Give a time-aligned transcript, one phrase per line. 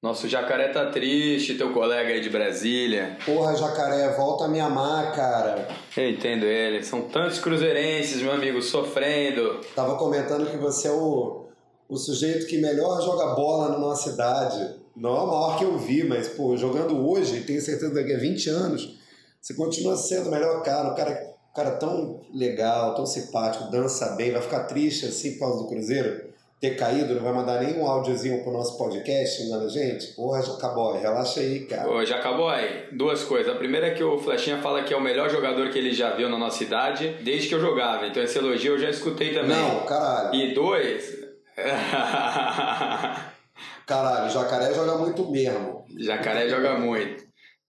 [0.00, 3.18] Nosso jacaré tá triste, teu colega aí de Brasília.
[3.26, 5.66] Porra, jacaré, volta a me amar, cara.
[5.96, 6.84] Eu entendo ele.
[6.84, 9.60] São tantos cruzeirenses, meu amigo, sofrendo.
[9.74, 11.46] Tava comentando que você é o,
[11.88, 14.76] o sujeito que melhor joga bola na nossa cidade.
[14.94, 18.18] Não é o maior que eu vi, mas, pô, jogando hoje, tenho certeza daqui a
[18.18, 18.96] 20 anos,
[19.40, 20.92] você continua sendo o melhor cara.
[20.92, 25.40] O cara, o cara tão legal, tão simpático, dança bem, vai ficar triste assim por
[25.40, 26.27] causa do Cruzeiro
[26.60, 30.08] ter caído, não vai mandar nenhum áudiozinho pro nosso podcast xingando a gente?
[30.14, 31.88] Porra, Jacaboy, relaxa aí, cara.
[31.88, 33.52] Ô, Jacaboy, duas coisas.
[33.52, 36.16] A primeira é que o Flechinha fala que é o melhor jogador que ele já
[36.16, 38.06] viu na nossa idade, desde que eu jogava.
[38.06, 39.56] Então esse elogio eu já escutei também.
[39.56, 40.34] Não, caralho.
[40.34, 41.16] E dois...
[43.86, 45.84] caralho, Jacaré joga muito mesmo.
[45.96, 47.27] Jacaré joga muito.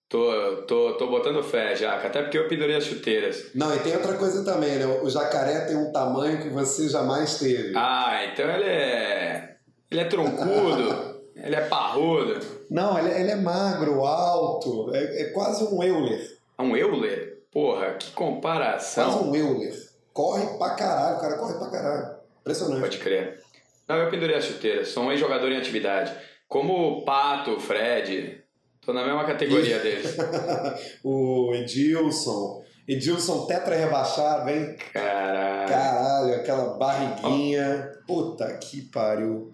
[0.09, 3.51] Tô, tô, tô botando fé, Jaca, até porque eu pendurei as chuteiras.
[3.53, 4.87] Não, e tem outra coisa também, né?
[5.03, 7.73] O jacaré tem um tamanho que você jamais teve.
[7.77, 9.57] Ah, então ele é.
[9.91, 12.39] Ele é troncudo, ele é parrudo.
[12.71, 16.37] Não, ele, ele é magro, alto, é, é quase um Euler.
[16.57, 17.43] Um Euler?
[17.51, 19.11] Porra, que comparação.
[19.11, 19.75] Quase um Euler.
[20.11, 22.15] Corre pra caralho, o cara corre pra caralho.
[22.41, 22.81] Impressionante.
[22.81, 23.43] Pode crer.
[23.87, 26.11] Não, eu pendurei as chuteiras, sou um ex-jogador em atividade.
[26.47, 28.43] Como o Pato, o Fred,
[28.81, 30.15] Tô na mesma categoria deles.
[31.03, 32.63] o Edilson.
[32.87, 34.75] Edilson tetra rebaixado, hein?
[34.91, 35.69] Caralho.
[35.69, 37.91] Caralho, aquela barriguinha.
[38.07, 39.53] Puta que pariu.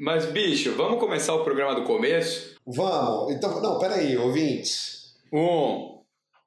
[0.00, 2.56] Mas, bicho, vamos começar o programa do começo?
[2.66, 3.32] Vamos.
[3.34, 5.14] Então, não, peraí, ouvintes.
[5.32, 6.02] Um,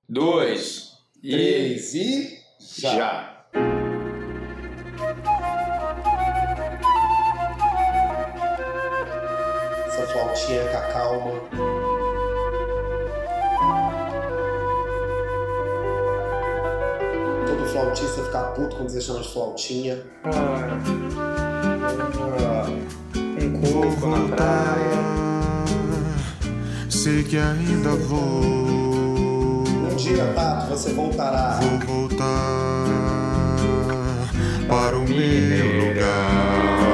[0.10, 0.92] dois,
[1.24, 2.40] dois três e.
[2.60, 2.96] Já.
[2.96, 3.35] já.
[10.36, 11.32] Flautinha com a calma.
[17.48, 20.04] Todo flautista ficar puto quando você chama de flautinha.
[20.26, 20.78] Ah,
[23.16, 25.06] um coco na praia.
[26.90, 28.20] Sei que ainda vou.
[28.20, 31.60] Um dia, Tato, você voltará.
[31.62, 32.26] Vou voltar
[34.68, 36.85] para o meu lugar.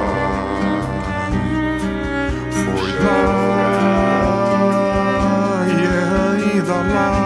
[6.72, 7.21] É ainda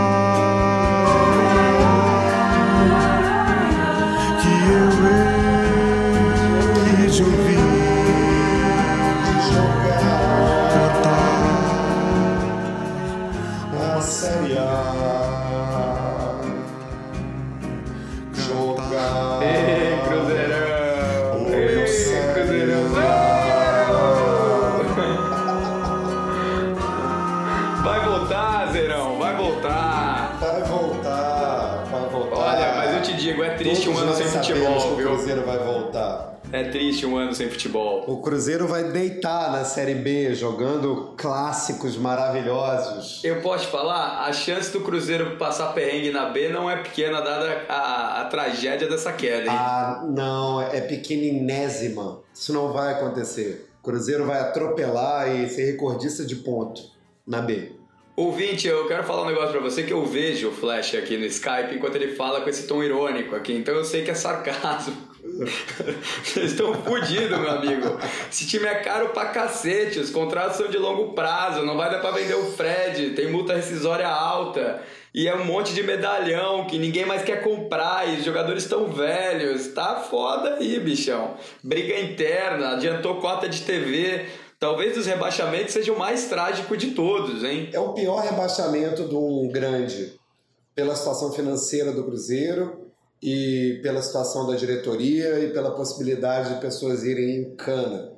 [34.56, 35.04] sabemos futebol, que?
[35.04, 36.36] O Cruzeiro vai voltar.
[36.52, 38.04] É triste um ano sem futebol.
[38.08, 43.24] O Cruzeiro vai deitar na Série B, jogando clássicos maravilhosos.
[43.24, 47.66] Eu posso falar, a chance do Cruzeiro passar perrengue na B não é pequena, dada
[47.68, 49.58] a, a tragédia dessa queda, hein?
[49.58, 52.22] Ah, não, é pequeninésima.
[52.34, 53.70] Isso não vai acontecer.
[53.82, 56.82] O Cruzeiro vai atropelar e ser recordista de ponto
[57.26, 57.72] na B.
[58.16, 61.26] Ouvinte, eu quero falar um negócio pra você que eu vejo o Flash aqui no
[61.26, 64.96] Skype enquanto ele fala com esse tom irônico aqui, então eu sei que é sarcasmo.
[66.24, 68.00] Vocês estão fodidos, meu amigo.
[68.31, 72.00] Esse time é caro pra cacete, os contratos são de longo prazo, não vai dar
[72.00, 74.82] pra vender o Fred, tem multa rescisória alta.
[75.14, 78.88] E é um monte de medalhão que ninguém mais quer comprar e os jogadores estão
[78.88, 79.68] velhos.
[79.68, 81.36] Tá foda aí, bichão.
[81.64, 84.26] Briga interna, adiantou cota de TV.
[84.60, 87.70] Talvez os rebaixamentos seja o mais trágico de todos, hein?
[87.74, 90.18] É o pior rebaixamento um grande
[90.74, 97.04] pela situação financeira do Cruzeiro e pela situação da diretoria e pela possibilidade de pessoas
[97.04, 98.14] irem em cana.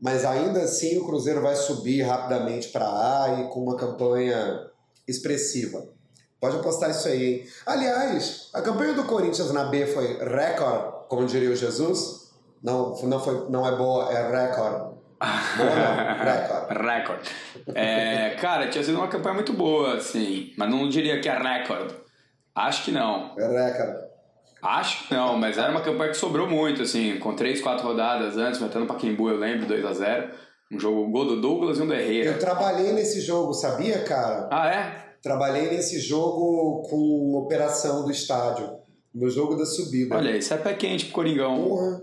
[0.00, 4.68] Mas ainda assim o Cruzeiro vai subir rapidamente para A e com uma campanha
[5.06, 5.86] expressiva.
[6.40, 7.46] Pode apostar isso aí, hein?
[7.64, 12.32] Aliás, a campanha do Corinthians na B foi recorde, como diria o Jesus.
[12.62, 14.91] Não, não, foi, não é boa, é recorde.
[16.68, 17.30] Recorde.
[17.74, 21.94] É, cara, tinha sido uma campanha muito boa, assim, mas não diria que é recorde.
[22.54, 23.34] Acho que não.
[23.38, 24.12] É recorde.
[24.62, 28.36] Acho que não, mas era uma campanha que sobrou muito, assim, com três, quatro rodadas
[28.36, 30.30] antes, metendo pra Quimbu, eu lembro, 2 a 0
[30.70, 32.30] Um jogo, gol do Douglas e um do Herrera.
[32.30, 34.48] Eu trabalhei nesse jogo, sabia, cara?
[34.52, 35.16] Ah, é?
[35.20, 38.70] Trabalhei nesse jogo com operação do estádio.
[39.12, 40.16] No jogo da subida.
[40.16, 41.56] Olha, isso é pé quente pro Coringão.
[41.56, 42.02] Porra.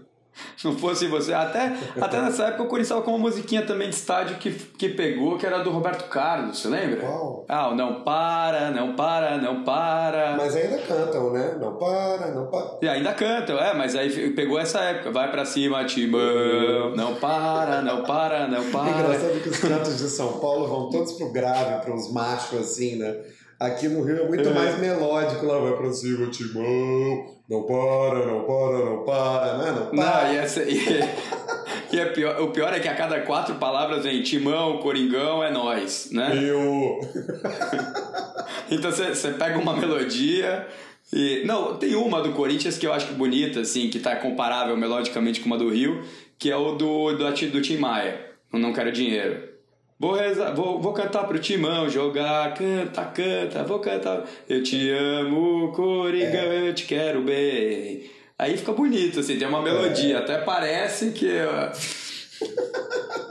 [0.64, 1.32] Não fosse você.
[1.32, 5.36] Até, até nessa época o Corinthians com uma musiquinha também de estádio que, que pegou,
[5.38, 7.00] que era do Roberto Carlos, você lembra?
[7.00, 7.44] Qual?
[7.48, 10.36] Ah, o Não Para, Não Para, Não Para.
[10.36, 11.56] Mas ainda cantam, né?
[11.60, 12.78] Não para, não para.
[12.82, 15.10] E ainda cantam, é, mas aí pegou essa época.
[15.10, 16.94] Vai pra cima, Timão.
[16.96, 18.90] Não para, não para, não É para.
[18.90, 22.96] engraçado que os cantos de São Paulo vão todos pro grave, para uns machos assim,
[22.96, 23.14] né?
[23.58, 24.52] Aqui no Rio é muito É.
[24.52, 29.70] mais melódico, lá vai pra cima, timão, não para, não para, não para, né?
[29.70, 30.24] Não para.
[30.24, 30.80] Não, e, essa, e,
[31.92, 35.50] e é pior, o pior é que a cada quatro palavras vem Timão, Coringão, é
[35.50, 36.32] nós, né?
[36.34, 37.00] Eu...
[38.68, 40.66] Então você pega uma melodia
[41.12, 41.44] e.
[41.44, 45.40] Não, tem uma do Corinthians que eu acho que bonita, assim, que tá comparável melodicamente
[45.40, 46.02] com uma do Rio,
[46.36, 49.55] que é o do, do, do Tim Maia, Não Quero Dinheiro.
[49.98, 54.24] Vou, rezar, vou, vou cantar pro Timão, jogar, canta, canta, vou cantar.
[54.48, 58.10] Eu te amo, Coringão, eu te quero bem.
[58.38, 60.18] Aí fica bonito, assim, tem uma melodia.
[60.18, 61.26] Até parece que.
[61.40, 61.72] ó,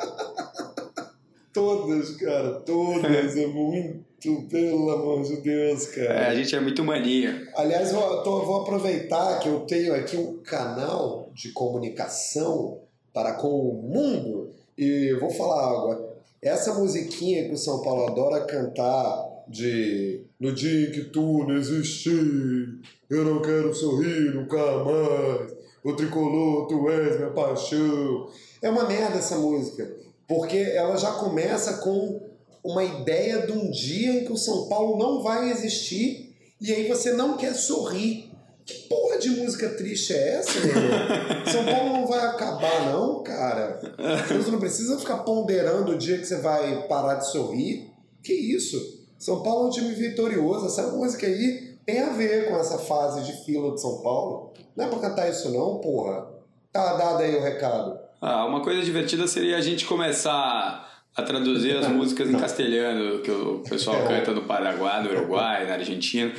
[1.54, 4.04] Todas, cara, todas, é muito,
[4.50, 6.14] pelo amor de Deus, cara.
[6.14, 7.48] É, a gente é muito mania.
[7.56, 12.80] Aliás, eu tô- vou aproveitar que eu tenho aqui um canal de comunicação
[13.14, 16.05] para com o mundo e vou falar algo.
[16.42, 21.56] Essa musiquinha que o São Paulo adora cantar de No dia em que tu não
[21.56, 22.80] existir,
[23.10, 25.54] eu não quero sorrir nunca mais,
[25.84, 28.30] o tricolor, tu és minha paixão.
[28.62, 29.96] É uma merda essa música,
[30.28, 32.22] porque ela já começa com
[32.64, 36.88] uma ideia de um dia em que o São Paulo não vai existir e aí
[36.88, 38.32] você não quer sorrir.
[38.66, 41.46] Que porra de música triste é essa, meu irmão?
[41.46, 43.80] São Paulo não vai acabar, não, cara.
[44.28, 47.92] Você não precisa ficar ponderando o dia que você vai parar de sorrir.
[48.24, 49.06] Que isso?
[49.20, 50.66] São Paulo é um time vitorioso.
[50.66, 54.52] Essa música aí tem a ver com essa fase de fila de São Paulo.
[54.76, 56.28] Não é pra cantar isso, não, porra.
[56.72, 58.00] Tá dado aí o recado.
[58.20, 63.32] Ah, uma coisa divertida seria a gente começar a traduzir as músicas em castelhano que
[63.32, 64.08] o pessoal É.
[64.08, 66.32] canta no Paraguai, no Uruguai, na Argentina.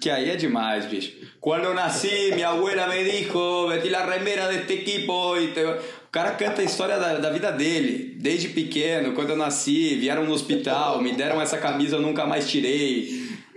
[0.00, 1.12] Que aí é demais, bicho.
[1.40, 5.36] Quando eu nasci, minha abuela me dijo, vesti la remera deste equipo.
[5.36, 9.36] E te- O cara canta a história da, da vida dele, desde pequeno, quando eu
[9.36, 13.08] nasci, vieram no hospital, me deram essa camisa, eu nunca mais tirei.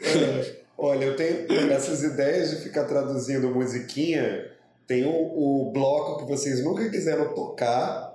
[0.02, 4.46] É, olha, eu tenho essas ideias de ficar traduzindo musiquinha.
[4.88, 8.14] Tem o, o bloco que vocês nunca quiseram tocar,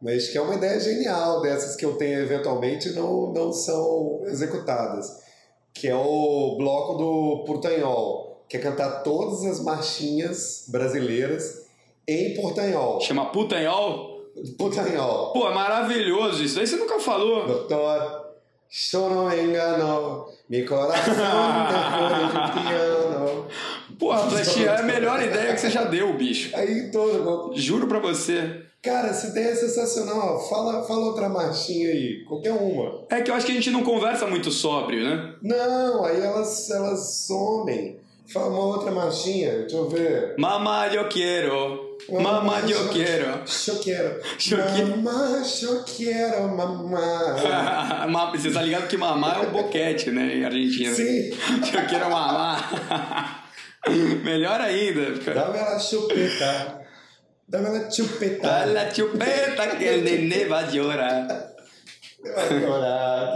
[0.00, 5.26] mas que é uma ideia genial dessas que eu tenho eventualmente não, não são executadas.
[5.74, 11.66] Que é o bloco do Portanhol, que é cantar todas as marchinhas brasileiras
[12.06, 13.00] em portanhol.
[13.00, 14.18] Chama Putanhol.
[14.56, 15.32] Portanhol.
[15.32, 16.58] Pô, é maravilhoso isso.
[16.58, 17.46] Aí você nunca falou.
[17.46, 18.28] Doutor,
[18.92, 21.14] eu não me engano, meu coração
[21.94, 23.46] cor de piano.
[23.98, 26.56] Porra, Flash, é a melhor ideia que você já deu, bicho.
[26.56, 27.52] Aí todo.
[27.56, 28.67] Juro pra você.
[28.82, 30.38] Cara, essa ideia é sensacional.
[30.48, 33.04] Fala, fala outra marchinha aí, qualquer uma.
[33.10, 35.34] É que eu acho que a gente não conversa muito sóbrio, né?
[35.42, 37.98] Não, aí elas, elas somem.
[38.32, 40.34] Fala uma outra marchinha, deixa eu ver.
[40.38, 41.88] Mamá, eu quero.
[42.10, 43.24] Mamá, eu quero.
[43.66, 44.20] Eu quero.
[44.50, 44.96] Eu quero.
[45.02, 48.06] Mamá, eu quero, mamá.
[48.08, 50.36] Ma- Você tá ligado que mamá é um boquete, né?
[50.36, 50.94] Em Argentina.
[50.94, 51.30] Sim.
[51.74, 53.44] Eu quero mamar.
[54.22, 55.18] Melhor ainda.
[55.20, 55.40] cara.
[55.46, 56.77] Dá-me ela chupeta.
[57.48, 58.42] Dá-me ela chupeta.
[58.42, 61.26] Dá-la chupeta que el nenê vai chorar.
[62.22, 63.34] Vai chorar.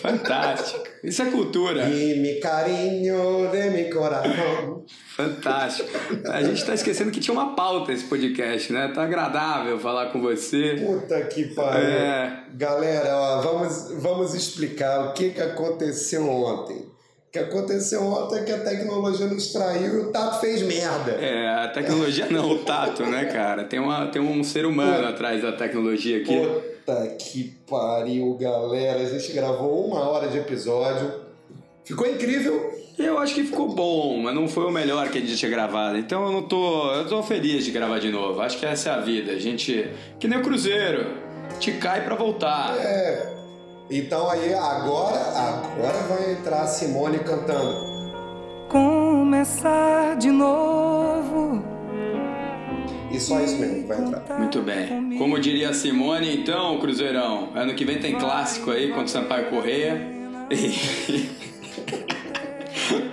[0.00, 0.84] Fantástico.
[1.04, 1.88] Isso é cultura.
[1.88, 4.84] E me carinho de mi coração.
[5.16, 5.90] Fantástico.
[6.28, 8.90] A gente tá esquecendo que tinha uma pauta esse podcast, né?
[8.94, 10.76] Tá agradável falar com você.
[10.86, 11.84] Puta que pariu.
[11.84, 12.44] É.
[12.54, 16.91] Galera, ó, vamos, vamos explicar o que, que aconteceu ontem.
[17.32, 21.12] O que aconteceu ontem é que a tecnologia nos traiu e o Tato fez merda.
[21.12, 23.64] É, a tecnologia não, o tato, né, cara?
[23.64, 26.46] Tem, uma, tem um ser humano atrás da tecnologia aqui.
[26.84, 29.00] Puta que pariu, galera.
[29.00, 31.10] A gente gravou uma hora de episódio.
[31.82, 32.70] Ficou incrível.
[32.98, 35.96] Eu acho que ficou bom, mas não foi o melhor que a gente tinha gravado.
[35.96, 36.92] Então eu não tô.
[36.92, 38.42] Eu tô feliz de gravar de novo.
[38.42, 39.32] Acho que essa é a vida.
[39.32, 39.88] A gente.
[40.20, 41.06] Que nem o Cruzeiro.
[41.58, 42.76] Te cai pra voltar.
[42.76, 43.31] É.
[43.90, 47.92] Então aí, agora, agora vai entrar a Simone cantando.
[48.68, 51.62] Começar de novo.
[53.10, 54.38] E só isso mesmo, vai entrar.
[54.38, 55.18] Muito bem.
[55.18, 59.50] Como diria a Simone, então, Cruzeirão, ano que vem tem clássico aí contra o Sampaio
[59.50, 60.00] Correia.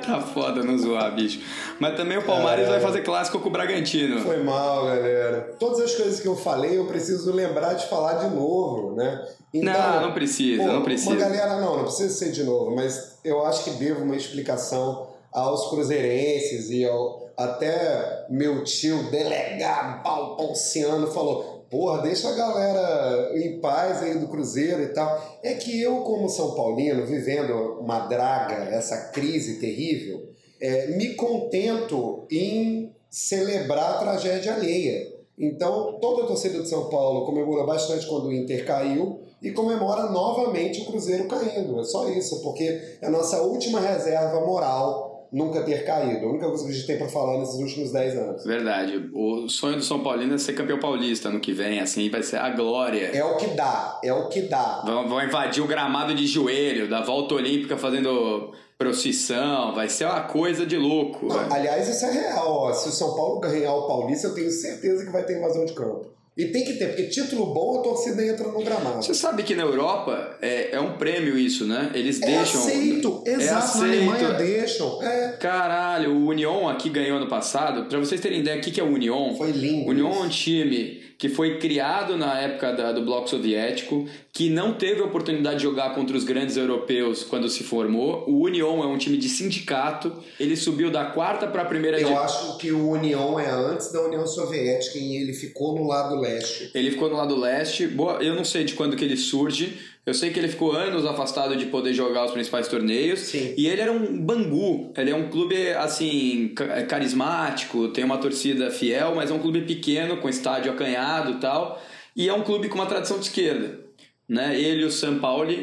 [0.10, 1.42] tá foda não zoar, bicho.
[1.80, 4.20] Mas também o Palmares vai fazer clássico com o Bragantino.
[4.22, 5.56] Foi mal, galera.
[5.60, 9.28] Todas as coisas que eu falei, eu preciso lembrar de falar de novo, né?
[9.54, 11.16] Não, não precisa, não precisa.
[11.16, 15.70] Galera, não, não precisa ser de novo, mas eu acho que devo uma explicação aos
[15.70, 23.60] cruzeirenses e ao, Até meu tio, delegado Paulo Ponciano, falou: porra, deixa a galera em
[23.60, 25.40] paz aí do Cruzeiro e tal.
[25.44, 32.26] É que eu, como São Paulino, vivendo uma draga, essa crise terrível, é, me contento
[32.32, 35.20] em celebrar a tragédia alheia.
[35.38, 40.12] Então, toda a torcida de São Paulo comemora bastante quando o Inter caiu e comemora
[40.12, 41.80] novamente o Cruzeiro caindo.
[41.80, 46.26] É só isso, porque é a nossa última reserva moral nunca ter caído.
[46.26, 48.46] A única coisa que a gente tem para falar nesses últimos 10 anos.
[48.46, 49.10] Verdade.
[49.14, 52.38] O sonho do São Paulino é ser campeão paulista no que vem, assim, vai ser
[52.38, 53.12] a glória.
[53.14, 54.82] É o que dá, é o que dá.
[54.86, 60.22] Vão, vão invadir o gramado de joelho, da volta olímpica fazendo procissão, vai ser uma
[60.22, 61.28] coisa de louco.
[61.28, 62.50] Não, aliás, isso é real.
[62.50, 62.74] Ó.
[62.74, 65.74] Se o São Paulo ganhar o Paulista, eu tenho certeza que vai ter invasão de
[65.74, 66.19] campo.
[66.38, 69.04] E tem que ter, porque título bom a torcida entra no gramado.
[69.04, 71.92] Você sabe que na Europa é, é um prêmio isso, né?
[71.94, 72.62] Eles é deixam.
[72.62, 73.42] Aceito, exato.
[73.42, 73.82] É aceito.
[73.82, 75.04] Na Alemanha deixam.
[75.04, 75.38] É.
[75.40, 77.90] Caralho, o Union aqui ganhou ano passado.
[77.90, 79.36] Pra vocês terem ideia, o que, é o Union?
[79.36, 79.90] Foi lindo.
[79.90, 84.74] Union é um time que foi criado na época da, do Bloco Soviético, que não
[84.74, 88.24] teve a oportunidade de jogar contra os grandes europeus quando se formou.
[88.26, 92.08] O Union é um time de sindicato, ele subiu da quarta para a primeira Eu
[92.08, 92.14] de...
[92.14, 96.72] acho que o Union é antes da União Soviética e ele ficou no lado leste.
[96.74, 97.86] Ele ficou no lado leste.
[97.86, 101.06] Boa, eu não sei de quando que ele surge, eu sei que ele ficou anos
[101.06, 103.20] afastado de poder jogar os principais torneios.
[103.20, 103.54] Sim.
[103.58, 104.92] E ele era um Bangu.
[104.98, 106.54] Ele é um clube, assim,
[106.88, 111.82] carismático, tem uma torcida fiel, mas é um clube pequeno, com estádio acanhado e tal.
[112.16, 113.80] E é um clube com uma tradição de esquerda.
[114.28, 114.60] Né?
[114.60, 115.54] Ele e o São Paulo,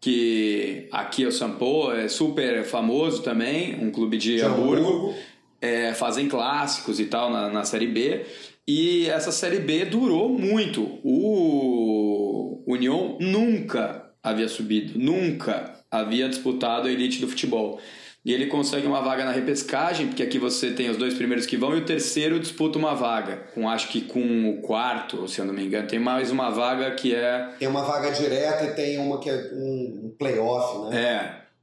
[0.00, 4.40] que aqui é o Sampo, é super famoso também, um clube de.
[4.40, 5.14] Hamburgo.
[5.60, 8.24] É, fazem clássicos e tal na, na Série B.
[8.66, 10.98] E essa Série B durou muito.
[11.04, 12.11] O
[12.66, 17.80] União nunca havia subido, nunca havia disputado a elite do futebol.
[18.24, 21.56] E ele consegue uma vaga na repescagem, porque aqui você tem os dois primeiros que
[21.56, 23.48] vão e o terceiro disputa uma vaga.
[23.52, 26.92] Com acho que com o quarto, se eu não me engano, tem mais uma vaga
[26.92, 27.48] que é.
[27.58, 31.02] Tem uma vaga direta e tem uma que é um playoff, né?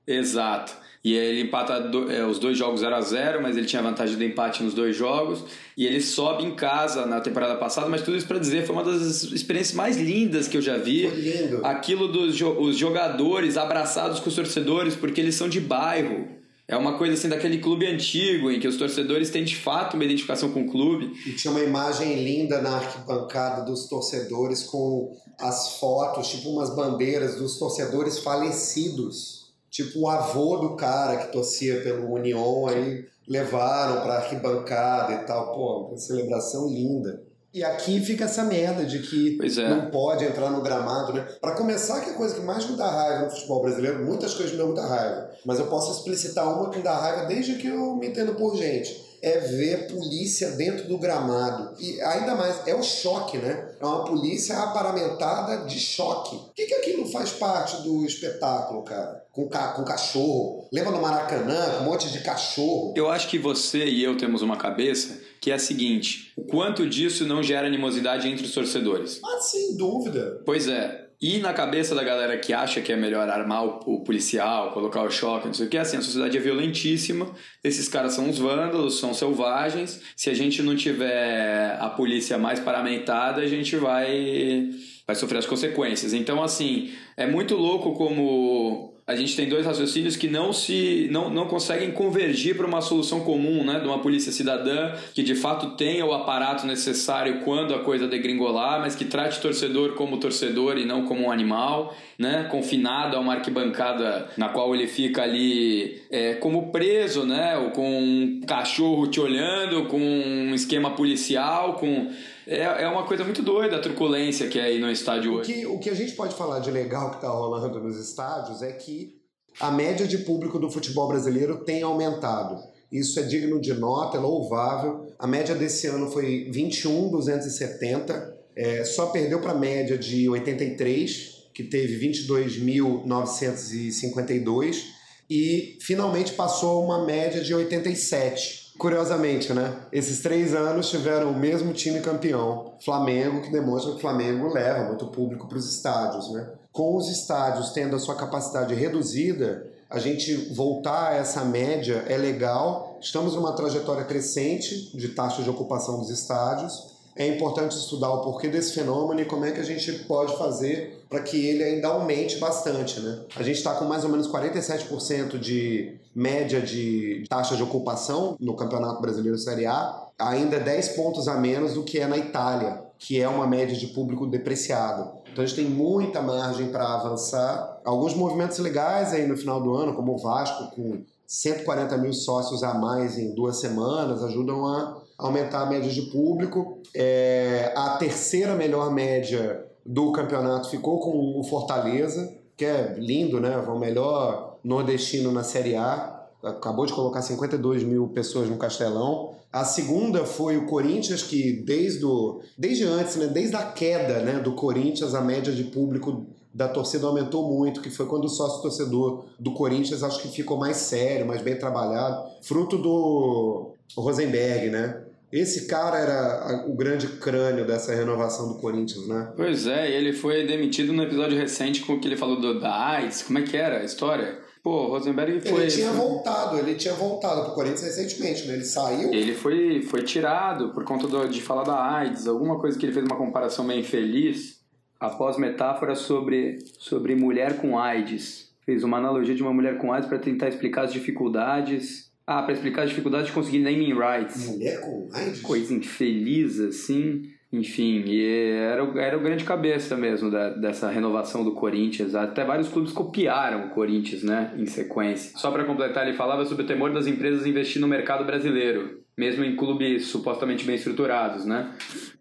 [0.07, 0.75] É, exato.
[1.03, 4.17] E ele empata do, é, os dois jogos 0 a 0 mas ele tinha vantagem
[4.17, 5.43] do empate nos dois jogos.
[5.77, 8.83] E ele sobe em casa na temporada passada, mas tudo isso para dizer, foi uma
[8.83, 11.07] das experiências mais lindas que eu já vi.
[11.07, 11.65] Foi lindo.
[11.65, 16.27] Aquilo dos os jogadores abraçados com os torcedores, porque eles são de bairro.
[16.67, 20.03] É uma coisa assim daquele clube antigo, em que os torcedores têm de fato uma
[20.03, 21.13] identificação com o clube.
[21.25, 27.37] E tinha uma imagem linda na arquibancada dos torcedores com as fotos, tipo umas bandeiras
[27.37, 29.38] dos torcedores falecidos
[29.69, 35.53] tipo o avô do cara que torcia pelo União, aí levaram pra arquibancada e tal.
[35.53, 37.23] Pô, uma celebração linda.
[37.51, 39.69] E aqui fica essa merda de que é.
[39.69, 41.27] não pode entrar no gramado, né?
[41.41, 44.35] Para começar, que é a coisa que mais me dá raiva no futebol brasileiro, muitas
[44.35, 47.55] coisas me dão muita raiva, mas eu posso explicitar uma que me dá raiva desde
[47.55, 51.73] que eu me entendo por gente é ver polícia dentro do gramado.
[51.79, 53.75] E ainda mais, é o choque, né?
[53.79, 56.35] É uma polícia aparamentada de choque.
[56.35, 59.23] O que, que aquilo faz parte do espetáculo, cara?
[59.31, 60.67] Com, ca com cachorro.
[60.71, 62.93] Lembra no Maracanã, com um monte de cachorro?
[62.95, 66.87] Eu acho que você e eu temos uma cabeça que é a seguinte: o quanto
[66.87, 69.19] disso não gera animosidade entre os torcedores?
[69.23, 70.41] Ah, sem dúvida.
[70.45, 71.08] Pois é.
[71.21, 75.11] E na cabeça da galera que acha que é melhor armar o, policial, colocar o
[75.11, 77.29] choque, não sei o que, assim, a sociedade é violentíssima,
[77.61, 80.01] esses caras são os vândalos, são selvagens.
[80.15, 84.69] Se a gente não tiver a polícia mais paramentada, a gente vai,
[85.05, 86.13] vai sofrer as consequências.
[86.13, 91.31] Então, assim, é muito louco como a gente tem dois raciocínios que não se não,
[91.31, 95.71] não conseguem convergir para uma solução comum, né, de uma polícia cidadã que de fato
[95.71, 100.77] tenha o aparato necessário quando a coisa degringolar, mas que trate o torcedor como torcedor
[100.77, 106.03] e não como um animal, né, confinado a uma arquibancada na qual ele fica ali
[106.11, 112.11] é, como preso, né, ou com um cachorro te olhando, com um esquema policial, com
[112.49, 115.51] é, é uma coisa muito doida a truculência que é aí no estádio hoje.
[115.51, 118.63] O que, o que a gente pode falar de legal que está rolando nos estádios
[118.63, 119.19] é que
[119.59, 122.57] a média de público do futebol brasileiro tem aumentado.
[122.91, 125.13] Isso é digno de nota, é louvável.
[125.19, 131.63] A média desse ano foi 21,270, é, só perdeu para a média de 83, que
[131.63, 134.85] teve 22.952,
[135.29, 138.58] e finalmente passou uma média de 87.
[138.79, 139.75] Curiosamente, né?
[139.91, 144.85] Esses três anos tiveram o mesmo time campeão, Flamengo, que demonstra que o Flamengo leva
[144.85, 146.49] muito público para os estádios, né?
[146.71, 152.15] Com os estádios tendo a sua capacidade reduzida, a gente voltar a essa média é
[152.15, 152.97] legal.
[153.01, 156.97] Estamos numa trajetória crescente de taxa de ocupação dos estádios.
[157.17, 160.98] é importante estudar o porquê desse fenômeno e como é que a gente pode fazer
[161.09, 162.99] para que ele ainda aumente bastante.
[162.99, 163.19] Né?
[163.35, 168.55] A gente está com mais ou menos 47% de média de taxa de ocupação no
[168.55, 173.19] Campeonato Brasileiro Série A, ainda 10 pontos a menos do que é na Itália, que
[173.19, 175.19] é uma média de público depreciado.
[175.31, 177.79] Então a gente tem muita margem para avançar.
[177.85, 182.63] Alguns movimentos legais aí no final do ano, como o Vasco, com 140 mil sócios
[182.63, 186.81] a mais em duas semanas, ajudam a aumentar a média de público.
[186.93, 193.57] É, a terceira melhor média do campeonato ficou com o Fortaleza, que é lindo, né?
[193.57, 196.27] O melhor nordestino na Série A.
[196.43, 199.33] Acabou de colocar 52 mil pessoas no Castelão.
[199.51, 204.33] A segunda foi o Corinthians, que desde, o, desde antes, né, desde a queda né,
[204.33, 208.61] do Corinthians, a média de público da torcida aumentou muito, que foi quando o sócio
[208.61, 215.01] torcedor do Corinthians acho que ficou mais sério, mais bem trabalhado, fruto do Rosenberg, né?
[215.31, 219.31] Esse cara era o grande crânio dessa renovação do Corinthians, né?
[219.35, 222.87] Pois é, ele foi demitido no episódio recente com o que ele falou do, da
[222.87, 223.21] AIDS.
[223.21, 224.39] Como é que era a história?
[224.63, 225.61] Pô, Rosenberg foi.
[225.61, 228.55] Ele tinha voltado, ele tinha voltado pro Corinthians recentemente, né?
[228.55, 229.13] Ele saiu.
[229.13, 232.93] Ele foi, foi tirado por conta do, de falar da AIDS, alguma coisa que ele
[232.93, 234.59] fez uma comparação meio infeliz,
[234.99, 238.49] após metáfora sobre, sobre mulher com AIDS.
[238.65, 242.53] Fez uma analogia de uma mulher com AIDS para tentar explicar as dificuldades ah, para
[242.53, 244.47] explicar a dificuldade de conseguir naming rights.
[244.49, 245.41] Mulher com AIDS?
[245.41, 247.23] Coisa infeliz, assim.
[247.51, 252.13] Enfim, era, era o grande cabeça mesmo da, dessa renovação do Corinthians.
[252.13, 255.35] Até vários clubes copiaram o Corinthians, né, em sequência.
[255.39, 259.43] Só para completar, ele falava sobre o temor das empresas investir no mercado brasileiro, mesmo
[259.43, 261.71] em clubes supostamente bem estruturados, né?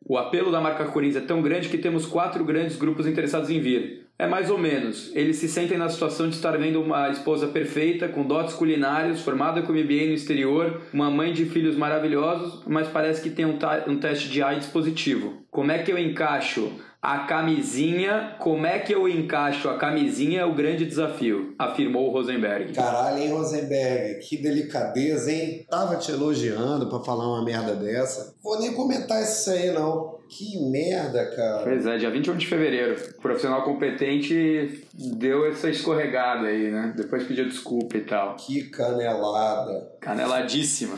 [0.02, 3.60] O apelo da marca Corinthians é tão grande que temos quatro grandes grupos interessados em
[3.60, 4.07] vir.
[4.18, 5.12] É mais ou menos.
[5.14, 9.62] Eles se sentem na situação de estar vendo uma esposa perfeita, com dotes culinários, formada
[9.62, 13.56] com MBA no exterior, uma mãe de filhos maravilhosos, mas parece que tem um,
[13.86, 15.44] um teste de AIDS positivo.
[15.52, 20.44] Como é que eu encaixo a camisinha, como é que eu encaixo a camisinha é
[20.44, 22.72] o grande desafio, afirmou Rosenberg.
[22.72, 24.18] Caralho, hein, Rosenberg?
[24.26, 25.64] Que delicadeza, hein?
[25.70, 28.34] Tava te elogiando para falar uma merda dessa.
[28.42, 30.17] Vou nem comentar isso aí, não.
[30.28, 31.62] Que merda, cara.
[31.62, 32.96] Pois é, dia 21 de fevereiro.
[33.18, 36.92] O profissional competente deu essa escorregada aí, né?
[36.96, 38.36] Depois pediu desculpa e tal.
[38.36, 39.90] Que canelada.
[40.00, 40.96] Caneladíssima.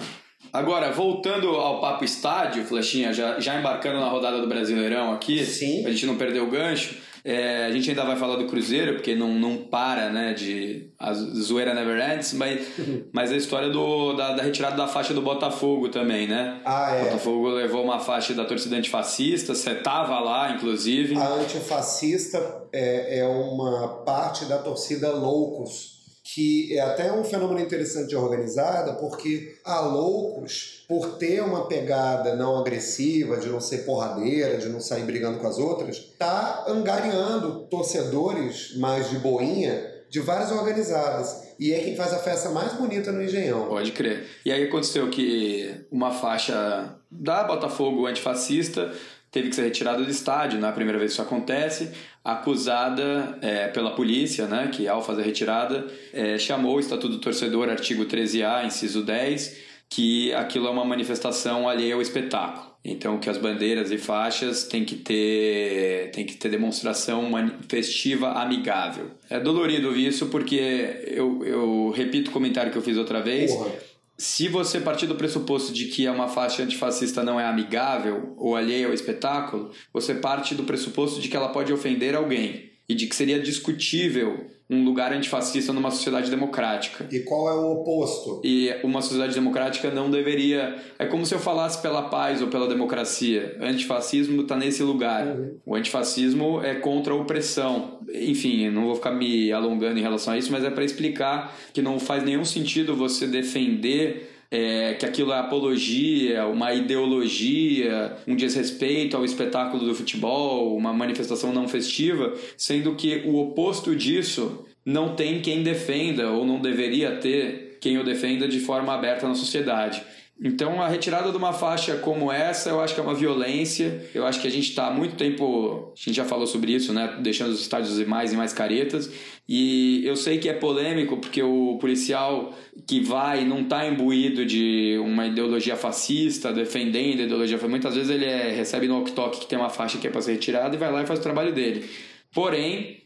[0.52, 5.82] Agora, voltando ao papo estádio, Flechinha, já, já embarcando na rodada do Brasileirão aqui, Sim.
[5.82, 9.14] pra gente não perder o gancho, é, a gente ainda vai falar do Cruzeiro, porque
[9.14, 10.90] não, não para, né, de...
[10.98, 12.66] A zoeira never ends, mas,
[13.12, 16.60] mas a história do, da, da retirada da faixa do Botafogo também, né?
[16.64, 17.02] Ah, é.
[17.02, 21.16] O Botafogo levou uma faixa da torcida antifascista, você tava lá, inclusive.
[21.16, 22.38] A antifascista
[22.72, 25.99] é, é uma parte da torcida Loucos,
[26.34, 32.36] que é até um fenômeno interessante de organizada, porque a Loucos, por ter uma pegada
[32.36, 37.66] não agressiva, de não ser porradeira, de não sair brigando com as outras, tá angariando
[37.68, 41.50] torcedores mais de boinha de várias organizadas.
[41.58, 43.66] E é quem faz a festa mais bonita no Engenhão.
[43.66, 44.26] Pode crer.
[44.44, 48.92] E aí aconteceu que uma faixa da Botafogo antifascista
[49.30, 51.92] teve que ser retirada do estádio, na primeira vez que isso acontece,
[52.24, 57.18] acusada é, pela polícia, né, que ao fazer a retirada, é, chamou o Estatuto do
[57.18, 59.56] Torcedor, artigo 13A, inciso 10,
[59.88, 62.70] que aquilo é uma manifestação alheia ao espetáculo.
[62.82, 67.30] Então, que as bandeiras e faixas têm que ter, tem que ter demonstração
[67.68, 69.10] festiva amigável.
[69.28, 73.52] É dolorido isso porque eu, eu repito o comentário que eu fiz outra vez.
[73.52, 73.89] Porra.
[74.20, 78.86] Se você partir do pressuposto de que uma faixa antifascista não é amigável ou alheia
[78.86, 83.14] ao espetáculo, você parte do pressuposto de que ela pode ofender alguém e de que
[83.14, 87.06] seria discutível um lugar antifascista numa sociedade democrática.
[87.10, 88.40] E qual é o oposto?
[88.44, 90.76] E uma sociedade democrática não deveria.
[90.98, 93.56] É como se eu falasse pela paz ou pela democracia.
[93.60, 95.24] Antifascismo está nesse lugar.
[95.24, 95.56] Uhum.
[95.64, 98.00] O antifascismo é contra a opressão.
[98.12, 101.80] Enfim, não vou ficar me alongando em relação a isso, mas é para explicar que
[101.80, 109.16] não faz nenhum sentido você defender é, que aquilo é apologia, uma ideologia, um desrespeito
[109.16, 115.40] ao espetáculo do futebol, uma manifestação não festiva, sendo que o oposto disso não tem
[115.40, 120.02] quem defenda ou não deveria ter quem o defenda de forma aberta na sociedade.
[120.42, 124.08] Então, a retirada de uma faixa como essa, eu acho que é uma violência.
[124.14, 126.94] Eu acho que a gente está há muito tempo, a gente já falou sobre isso,
[126.94, 127.18] né?
[127.20, 129.12] Deixando os estádios mais e mais caretas.
[129.46, 132.54] E eu sei que é polêmico, porque o policial
[132.86, 137.58] que vai não está imbuído de uma ideologia fascista, defendendo a ideologia.
[137.68, 140.32] Muitas vezes ele é, recebe no walk que tem uma faixa que é para ser
[140.32, 141.84] retirada e vai lá e faz o trabalho dele.
[142.32, 142.99] Porém,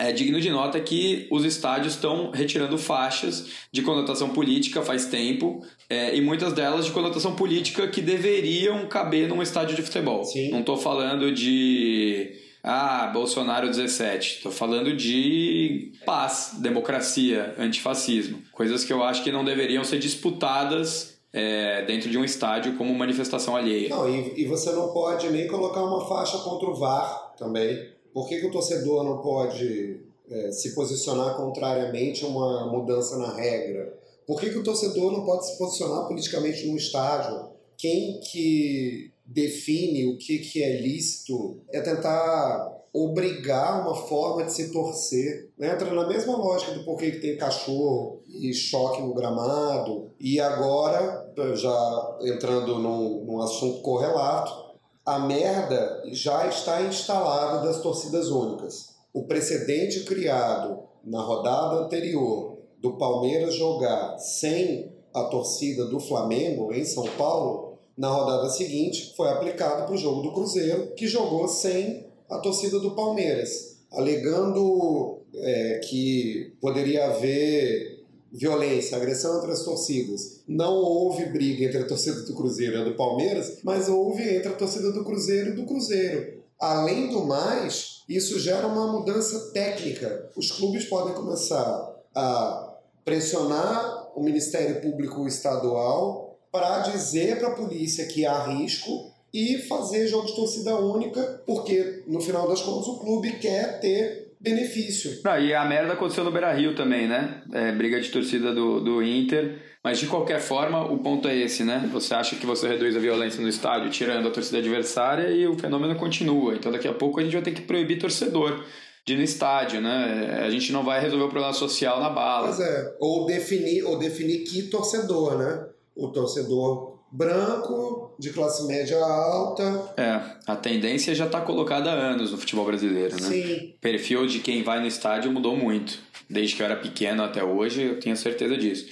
[0.00, 5.62] é digno de nota que os estádios estão retirando faixas de conotação política faz tempo,
[5.88, 10.24] é, e muitas delas de conotação política que deveriam caber num estádio de futebol.
[10.24, 10.50] Sim.
[10.50, 12.32] Não estou falando de
[12.62, 14.36] ah, Bolsonaro 17.
[14.36, 18.42] Estou falando de paz, democracia, antifascismo.
[18.52, 22.94] Coisas que eu acho que não deveriam ser disputadas é, dentro de um estádio como
[22.94, 23.88] manifestação alheia.
[23.88, 27.97] Não, e, e você não pode nem colocar uma faixa contra o VAR também.
[28.12, 33.34] Por que, que o torcedor não pode é, se posicionar contrariamente a uma mudança na
[33.34, 33.98] regra?
[34.26, 37.48] Por que, que o torcedor não pode se posicionar politicamente no estádio?
[37.76, 44.72] Quem que define o que, que é lícito é tentar obrigar uma forma de se
[44.72, 45.50] torcer.
[45.58, 45.72] Né?
[45.72, 50.10] Entra na mesma lógica do porquê que tem cachorro e choque no gramado.
[50.18, 54.67] E agora, já entrando num, num assunto correlato,
[55.08, 58.94] a merda já está instalada das torcidas únicas.
[59.10, 66.84] O precedente criado na rodada anterior do Palmeiras jogar sem a torcida do Flamengo em
[66.84, 72.06] São Paulo, na rodada seguinte foi aplicado para o jogo do Cruzeiro, que jogou sem
[72.28, 77.97] a torcida do Palmeiras, alegando é, que poderia haver
[78.32, 80.40] violência, agressão entre as torcidas.
[80.46, 84.48] Não houve briga entre a torcida do Cruzeiro e a do Palmeiras, mas houve entre
[84.48, 86.42] a torcida do Cruzeiro e do Cruzeiro.
[86.60, 90.30] Além do mais, isso gera uma mudança técnica.
[90.36, 98.06] Os clubes podem começar a pressionar o Ministério Público Estadual para dizer para a polícia
[98.06, 102.98] que há risco e fazer jogo de torcida única, porque no final das contas o
[102.98, 105.20] clube quer ter benefício.
[105.24, 107.42] Não, e a merda aconteceu no Beira Rio também, né?
[107.52, 109.58] É, briga de torcida do, do Inter.
[109.82, 111.88] Mas de qualquer forma, o ponto é esse, né?
[111.92, 115.58] Você acha que você reduz a violência no estádio tirando a torcida adversária e o
[115.58, 116.54] fenômeno continua.
[116.54, 118.64] Então daqui a pouco a gente vai ter que proibir torcedor
[119.06, 120.42] de ir no estádio, né?
[120.44, 122.48] A gente não vai resolver o problema social na bala.
[122.48, 122.96] Pois é.
[123.00, 125.66] Ou definir, ou definir que torcedor, né?
[125.96, 129.94] O torcedor branco, de classe média alta.
[129.96, 133.28] É, a tendência já está colocada há anos no futebol brasileiro, né?
[133.28, 133.74] Sim.
[133.76, 135.98] O perfil de quem vai no estádio mudou muito.
[136.28, 138.86] Desde que eu era pequeno até hoje, eu tenho certeza disso.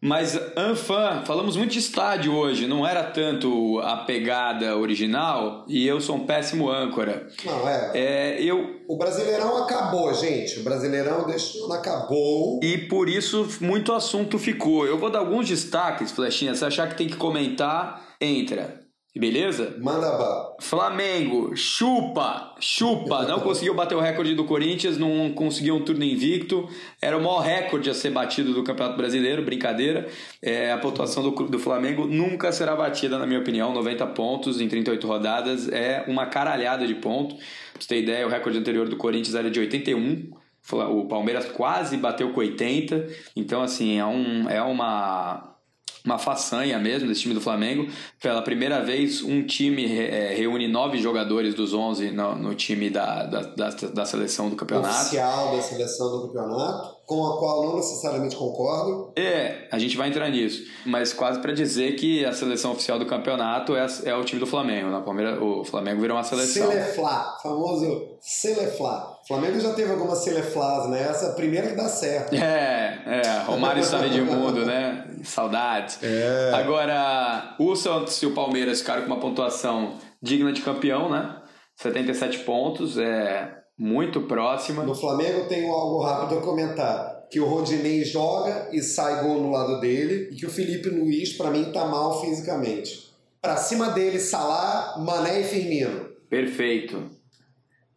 [0.00, 6.00] Mas Anfan, falamos muito de estádio hoje, não era tanto a pegada original e eu
[6.00, 7.26] sou um péssimo âncora.
[7.44, 7.90] Não, é.
[7.94, 10.60] É, eu O Brasileirão acabou, gente.
[10.60, 12.60] O Brasileirão ano acabou.
[12.62, 14.86] e por isso muito assunto ficou.
[14.86, 16.54] Eu vou dar alguns destaques, Flechinha.
[16.54, 18.87] Se achar que tem que comentar, entra.
[19.16, 19.74] Beleza?
[19.80, 20.56] Manda bala.
[20.60, 26.68] Flamengo, chupa, chupa, não conseguiu bater o recorde do Corinthians, não conseguiu um turno invicto,
[27.00, 30.06] era o maior recorde a ser batido do Campeonato Brasileiro, brincadeira.
[30.42, 34.68] É, a pontuação do, do Flamengo nunca será batida, na minha opinião, 90 pontos em
[34.68, 37.34] 38 rodadas, é uma caralhada de ponto.
[37.34, 40.30] Pra você ter ideia, o recorde anterior do Corinthians era de 81,
[40.70, 45.56] o Palmeiras quase bateu com 80, então assim, é, um, é uma
[46.04, 47.90] uma façanha mesmo desse time do Flamengo.
[48.20, 53.24] Pela primeira vez, um time é, reúne nove jogadores dos 11 no, no time da,
[53.24, 54.94] da, da, da, seleção do campeonato.
[54.94, 59.14] Oficial da seleção do campeonato, com a qual não necessariamente concordo.
[59.16, 60.62] É, a gente vai entrar nisso.
[60.84, 64.46] Mas quase para dizer que a seleção oficial do campeonato é, é o time do
[64.46, 64.90] Flamengo.
[64.90, 66.68] Na Palmeiras, o Flamengo virou uma seleção.
[66.70, 69.18] Celeflá, famoso Celeflá.
[69.24, 71.00] O Flamengo já teve algumas Celeflás, né?
[71.00, 72.34] Essa é primeira que dá certo.
[72.34, 73.42] É, é.
[73.46, 75.06] Romário estava Edmundo, né?
[75.24, 75.98] Saudades.
[76.02, 76.52] É.
[76.52, 81.36] Agora, o Santos e o Palmeiras ficaram com uma pontuação digna de campeão, né?
[81.76, 84.82] 77 pontos, é muito próxima.
[84.82, 87.26] No Flamengo tem algo rápido a comentar.
[87.30, 90.30] Que o Rodinei joga e sai gol no lado dele.
[90.32, 93.12] E que o Felipe Luiz, para mim, tá mal fisicamente.
[93.40, 96.08] Pra cima dele, Salah, Mané e Firmino.
[96.28, 97.10] Perfeito.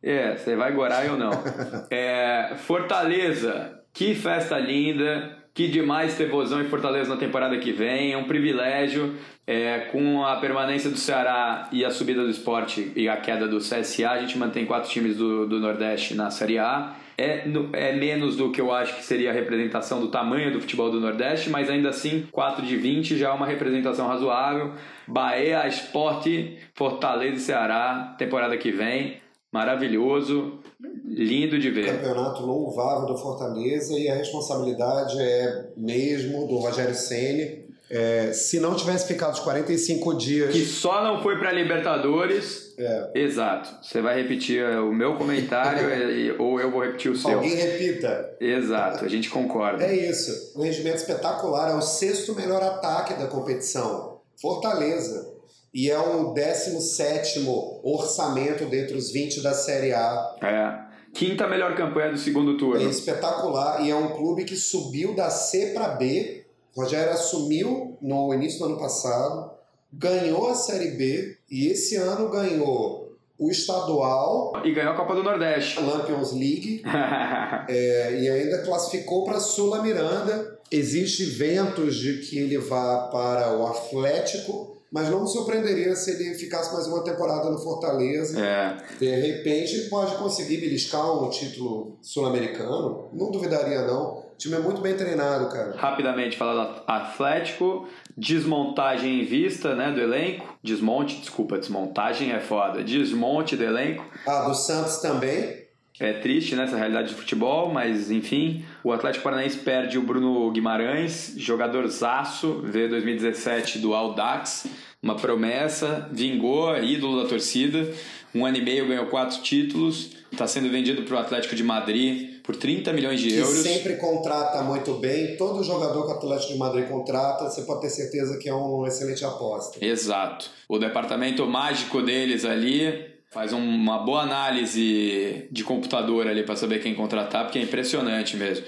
[0.04, 1.32] É, você vai gorar ou não.
[1.89, 5.38] É, Fortaleza, que festa linda.
[5.62, 8.13] Que demais ter Vozão e Fortaleza na temporada que vem.
[8.13, 9.13] É um privilégio.
[9.45, 13.60] É, com a permanência do Ceará e a subida do esporte e a queda do
[13.60, 16.95] CSA, a gente mantém quatro times do, do Nordeste na Série A.
[17.15, 17.43] É,
[17.74, 21.00] é menos do que eu acho que seria a representação do tamanho do futebol do
[21.00, 24.74] Nordeste, mas ainda assim, 4 de 20 já é uma representação razoável.
[25.08, 29.21] Bahia, Esporte, Fortaleza e Ceará, temporada que vem.
[29.52, 30.60] Maravilhoso,
[31.06, 31.98] lindo de ver.
[31.98, 37.70] Campeonato louvável do Fortaleza e a responsabilidade é mesmo do Rogério Ceni.
[37.94, 40.54] É, se não tivesse ficado os 45 dias.
[40.54, 42.74] Que só não foi para Libertadores.
[42.78, 43.12] É.
[43.14, 43.86] Exato.
[43.86, 45.90] Você vai repetir o meu comentário
[46.40, 47.32] ou eu vou repetir o seu.
[47.32, 48.38] Alguém repita.
[48.40, 49.84] Exato, a gente concorda.
[49.84, 50.54] É isso.
[50.58, 51.72] Um rendimento espetacular.
[51.72, 54.22] É o sexto melhor ataque da competição.
[54.42, 55.31] Fortaleza.
[55.74, 57.46] E é o 17
[57.84, 60.36] orçamento dentre os 20 da Série A.
[60.42, 60.92] É.
[61.14, 62.90] Quinta melhor campanha do segundo É turno.
[62.90, 66.46] espetacular e é um clube que subiu da C para B.
[66.76, 69.52] O Rogério assumiu no início do ano passado,
[69.92, 75.24] ganhou a Série B e esse ano ganhou o estadual, E ganhou a Copa do
[75.24, 75.80] Nordeste.
[75.80, 76.82] a Lampions League
[77.68, 80.60] é, e ainda classificou para a Sula Miranda.
[80.72, 86.34] Existe ventos de que ele vá para o Atlético, mas não me surpreenderia se ele
[86.36, 88.39] ficasse mais uma temporada no Fortaleza.
[88.39, 88.77] é.
[88.99, 93.10] De repente ele pode conseguir beliscar um título sul-americano.
[93.13, 94.19] Não duvidaria, não.
[94.19, 95.75] O time é muito bem treinado, cara.
[95.77, 100.58] Rapidamente falar do Atlético, desmontagem em vista, né, do elenco.
[100.63, 102.84] Desmonte, desculpa, desmontagem é foda.
[102.84, 104.04] Desmonte do elenco.
[104.27, 105.61] Ah, do Santos também.
[106.02, 108.66] É triste, né, essa realidade de futebol, mas enfim.
[108.84, 114.66] O Atlético Paranaense perde o Bruno Guimarães, jogador zaço, veio 2017 do Audax,
[115.02, 117.88] uma promessa, vingou, ídolo da torcida.
[118.34, 122.42] Um ano e meio ganhou quatro títulos, está sendo vendido para o Atlético de Madrid
[122.42, 123.58] por 30 milhões de Que euros.
[123.58, 125.38] sempre contrata muito bem.
[125.38, 128.88] Todo jogador que o Atlético de Madrid contrata, você pode ter certeza que é uma
[128.88, 129.84] excelente aposta.
[129.86, 130.50] Exato.
[130.68, 136.80] O departamento mágico deles ali faz um- uma boa análise de computador ali para saber
[136.82, 138.65] quem contratar, porque é impressionante mesmo.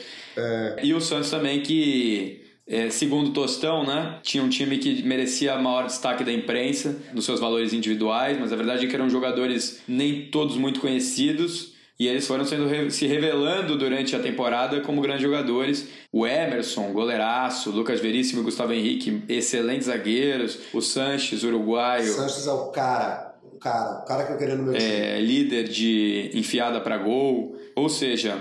[0.82, 5.58] E o Santos também que é, segundo o Tostão, né, tinha um time que merecia
[5.58, 9.82] maior destaque da imprensa nos seus valores individuais, mas a verdade é que eram jogadores
[9.86, 15.24] nem todos muito conhecidos e eles foram sendo se revelando durante a temporada como grandes
[15.24, 15.90] jogadores.
[16.10, 20.58] O Emerson, goleiraço, Lucas Veríssimo e Gustavo Henrique, excelentes zagueiros.
[20.74, 23.33] O Sanches, uruguaio, Sanches é o cara.
[23.64, 24.02] Cara.
[24.02, 24.92] O cara que eu queria no meu time.
[24.92, 27.56] é, líder de enfiada para gol.
[27.76, 28.40] Ou seja,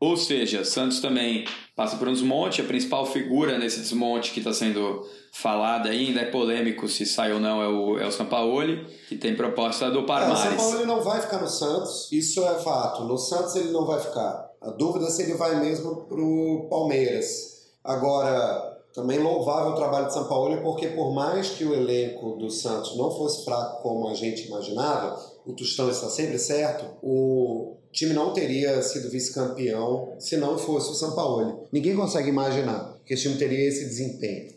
[0.00, 1.44] ou seja, Santos também
[1.76, 2.60] passa por um desmonte.
[2.60, 7.38] A principal figura nesse desmonte que está sendo falada ainda é polêmico se sai ou
[7.38, 10.72] não é o, é o Sampaoli, que tem proposta do É, o Parmares.
[10.72, 13.04] Ele não vai ficar no Santos, isso é fato.
[13.04, 14.50] No Santos ele não vai ficar.
[14.60, 17.52] A dúvida é se ele vai mesmo pro Palmeiras.
[17.84, 22.50] Agora, também louvável o trabalho de São Paulo, porque por mais que o elenco do
[22.50, 28.12] Santos não fosse fraco como a gente imaginava, o Tostão está sempre certo, o time
[28.12, 31.66] não teria sido vice-campeão se não fosse o São Paulo.
[31.72, 34.52] Ninguém consegue imaginar que esse time teria esse desempenho.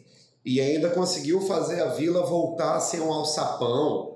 [0.46, 4.16] E ainda conseguiu fazer a Vila voltar a ser um alçapão,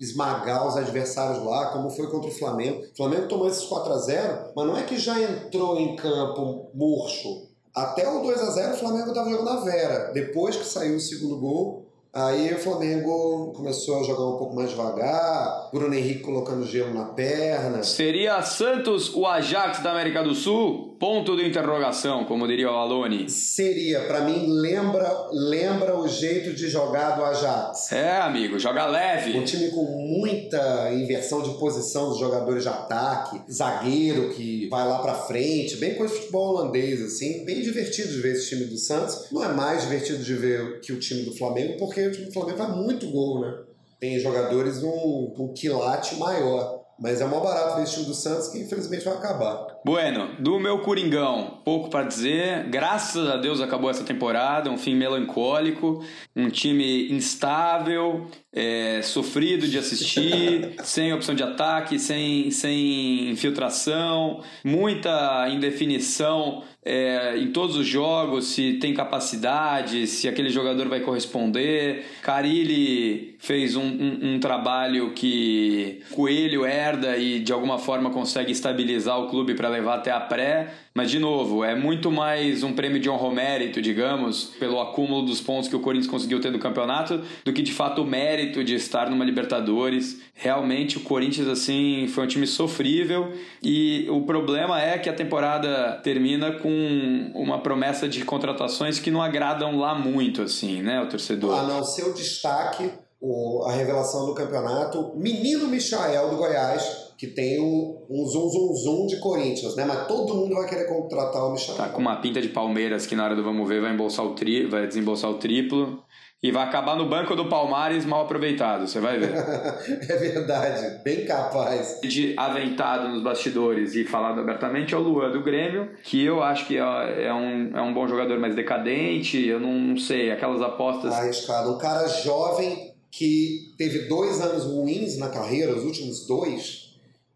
[0.00, 2.82] esmagar os adversários lá, como foi contra o Flamengo.
[2.82, 6.70] O Flamengo tomou esses 4 a 0 mas não é que já entrou em campo
[6.72, 7.47] murcho.
[7.78, 10.10] Até o 2 a 0 o Flamengo estava jogando a Vera.
[10.12, 14.70] Depois que saiu o segundo gol, aí o Flamengo começou a jogar um pouco mais
[14.70, 17.84] devagar, Bruno Henrique colocando gelo na perna.
[17.84, 20.87] Seria Santos o Ajax da América do Sul?
[20.98, 23.30] Ponto de interrogação, como diria o Alone.
[23.30, 27.92] Seria, para mim, lembra, lembra o jeito de jogar do Ajax.
[27.92, 29.44] É, amigo, joga Um leve.
[29.44, 35.14] time com muita inversão de posição dos jogadores de ataque, zagueiro que vai lá pra
[35.14, 39.28] frente, bem coisa de futebol holandês, assim, bem divertido de ver esse time do Santos.
[39.30, 42.32] Não é mais divertido de ver que o time do Flamengo, porque o time do
[42.32, 43.54] Flamengo faz muito gol, né?
[44.00, 46.78] Tem jogadores num, num quilate maior.
[47.00, 49.78] Mas é mó barato ver esse time do Santos que infelizmente vai acabar.
[49.84, 52.64] Bueno, do meu Coringão, pouco para dizer.
[52.68, 59.78] Graças a Deus acabou essa temporada, um fim melancólico, um time instável, é, sofrido de
[59.78, 68.46] assistir, sem opção de ataque, sem, sem infiltração, muita indefinição é, em todos os jogos,
[68.46, 72.04] se tem capacidade, se aquele jogador vai corresponder.
[72.22, 79.18] Carilli fez um, um, um trabalho que Coelho herda e de alguma forma consegue estabilizar
[79.18, 80.74] o clube para levar até a pré.
[80.92, 85.40] Mas, de novo, é muito mais um prêmio de honra mérito, digamos, pelo acúmulo dos
[85.40, 88.74] pontos que o Corinthians conseguiu ter no campeonato, do que de fato o mérito de
[88.74, 90.20] estar numa Libertadores.
[90.34, 96.00] Realmente, o Corinthians, assim, foi um time sofrível e o problema é que a temporada
[96.02, 101.56] termina com uma promessa de contratações que não agradam lá muito, assim, né, o torcedor.
[101.56, 107.26] A não ser o destaque, o- a revelação do campeonato, menino Michael do Goiás, que
[107.26, 109.84] tem um, um zum zum zum de Corinthians, né?
[109.84, 111.76] Mas todo mundo vai querer contratar o Michael.
[111.76, 114.34] Tá com uma pinta de Palmeiras que na hora do vamos ver vai embolsar o
[114.34, 116.00] tri, vai desembolsar o triplo
[116.40, 119.34] e vai acabar no banco do Palmares mal aproveitado, você vai ver.
[120.08, 121.98] é verdade, bem capaz.
[122.02, 126.66] de aventado nos bastidores e falado abertamente é o Luan do Grêmio, que eu acho
[126.68, 130.62] que é, é um, é um bom jogador mais decadente, eu não, não sei, aquelas
[130.62, 131.12] apostas.
[131.12, 131.74] Arriscado.
[131.74, 136.94] Um cara jovem que teve dois anos ruins na carreira, os últimos dois,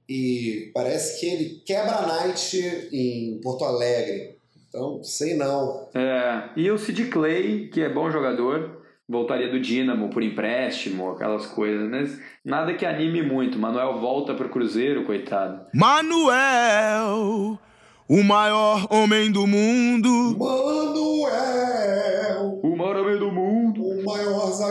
[0.08, 4.36] e parece que ele quebra a night em Porto Alegre.
[4.68, 5.88] Então, sei não.
[5.94, 11.46] É, e o Sid Clay, que é bom jogador, voltaria do Dínamo por empréstimo, aquelas
[11.46, 13.58] coisas, mas nada que anime muito.
[13.58, 15.66] Manuel volta pro Cruzeiro, coitado.
[15.74, 17.58] Manuel,
[18.08, 20.36] o maior homem do mundo.
[20.38, 21.01] Manuel,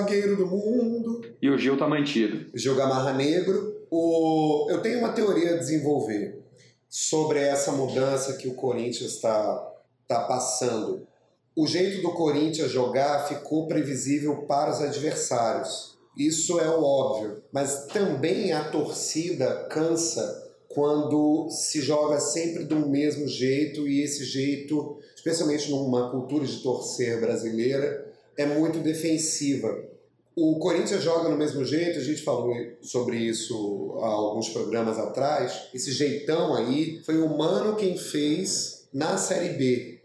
[0.02, 1.22] zagueiro do mundo.
[1.42, 2.50] E o Gil tá mantido.
[2.54, 3.86] Gil Gamarra Negro.
[3.90, 4.68] O...
[4.70, 6.42] Eu tenho uma teoria a desenvolver
[6.90, 9.74] sobre essa mudança que o Corinthians está
[10.08, 11.08] tá passando.
[11.56, 15.98] O jeito do Corinthians jogar ficou previsível para os adversários.
[16.18, 17.44] Isso é o óbvio.
[17.52, 24.98] Mas também a torcida cansa quando se joga sempre do mesmo jeito e esse jeito,
[25.14, 29.91] especialmente numa cultura de torcer brasileira, é muito defensiva.
[30.36, 35.68] O Corinthians joga no mesmo jeito, a gente falou sobre isso há alguns programas atrás.
[35.74, 40.00] Esse jeitão aí foi o Mano quem fez na Série B.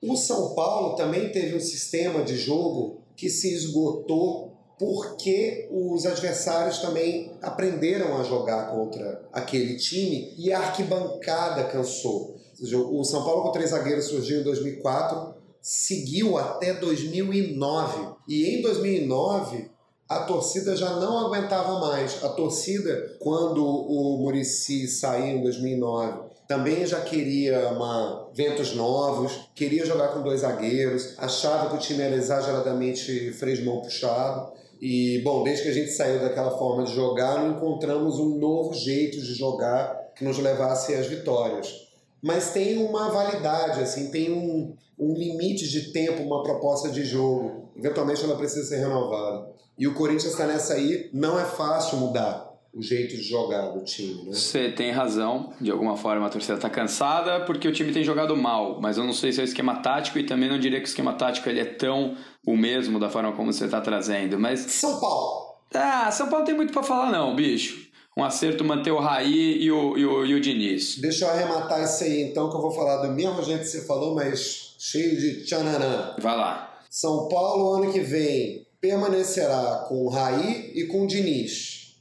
[0.00, 6.78] O São Paulo também teve um sistema de jogo que se esgotou porque os adversários
[6.78, 12.36] também aprenderam a jogar contra aquele time e a arquibancada cansou.
[12.50, 18.46] Ou seja, o São Paulo com três zagueiros surgiu em 2004, seguiu até 2009 e
[18.46, 19.70] em 2009
[20.08, 22.22] a torcida já não aguentava mais.
[22.22, 29.86] A torcida, quando o Murici saiu em 2009, também já queria uma, ventos novos, queria
[29.86, 34.52] jogar com dois zagueiros, achava que o time era exageradamente freio de mão puxado.
[34.80, 38.74] E, bom, desde que a gente saiu daquela forma de jogar, não encontramos um novo
[38.74, 41.81] jeito de jogar que nos levasse às vitórias.
[42.22, 47.70] Mas tem uma validade, assim, tem um, um limite de tempo, uma proposta de jogo.
[47.76, 49.50] Eventualmente ela precisa ser renovada.
[49.76, 53.84] E o Corinthians está nessa aí, não é fácil mudar o jeito de jogar do
[53.84, 54.32] time, né?
[54.32, 58.34] Você tem razão, de alguma forma a torcida tá cansada porque o time tem jogado
[58.34, 60.86] mal, mas eu não sei se é o esquema tático e também não diria que
[60.86, 64.60] o esquema tático ele é tão o mesmo da forma como você tá trazendo, mas
[64.60, 65.54] São Paulo.
[65.74, 67.91] ah, São Paulo tem muito para falar não, bicho.
[68.16, 70.98] Um acerto manter o Raí e o, e o, e o Diniz.
[70.98, 73.86] Deixa eu arrematar isso aí então, que eu vou falar do mesmo jeito que você
[73.86, 76.14] falou, mas cheio de tchananã.
[76.20, 76.80] Vai lá.
[76.90, 81.96] São Paulo, ano que vem, permanecerá com o Raí e com o Diniz.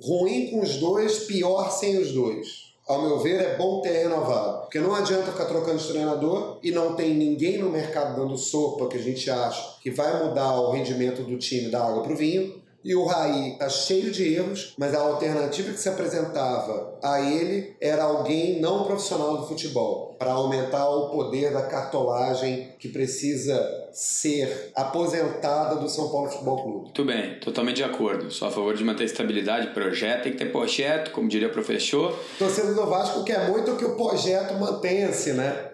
[0.00, 2.66] Ruim com os dois, pior sem os dois.
[2.86, 4.60] Ao meu ver, é bom ter renovado.
[4.60, 8.88] Porque não adianta ficar trocando de treinador e não tem ninguém no mercado dando sopa
[8.88, 12.16] que a gente acha que vai mudar o rendimento do time da água para o
[12.16, 12.62] vinho.
[12.86, 17.74] E o Raí está cheio de erros, mas a alternativa que se apresentava a ele
[17.80, 24.70] era alguém não profissional do futebol, para aumentar o poder da cartolagem que precisa ser
[24.72, 26.82] aposentada do São Paulo Futebol Clube.
[26.82, 28.30] Muito bem, totalmente de acordo.
[28.30, 32.16] Sou a favor de manter estabilidade, projeto, tem que ter projeto, como diria o professor.
[32.38, 35.72] Torcedor do Vasco quer muito que o projeto mantenha-se, né?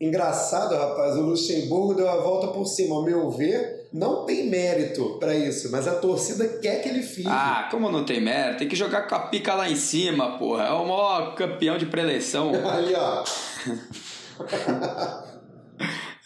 [0.00, 2.94] Engraçado, rapaz, o Luxemburgo deu a volta por cima.
[2.94, 7.28] Ao meu ver, não tem mérito para isso, mas a torcida quer que ele fique.
[7.28, 8.58] Ah, como não tem mérito?
[8.60, 10.64] Tem que jogar com a pica lá em cima, porra.
[10.64, 12.52] É o maior campeão de preleção.
[12.68, 13.24] Ali, ó.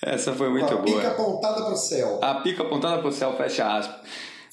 [0.00, 1.08] Essa foi muito a pica boa.
[1.08, 2.20] apontada pro céu.
[2.22, 3.96] A pica apontada pro céu, fecha aspas.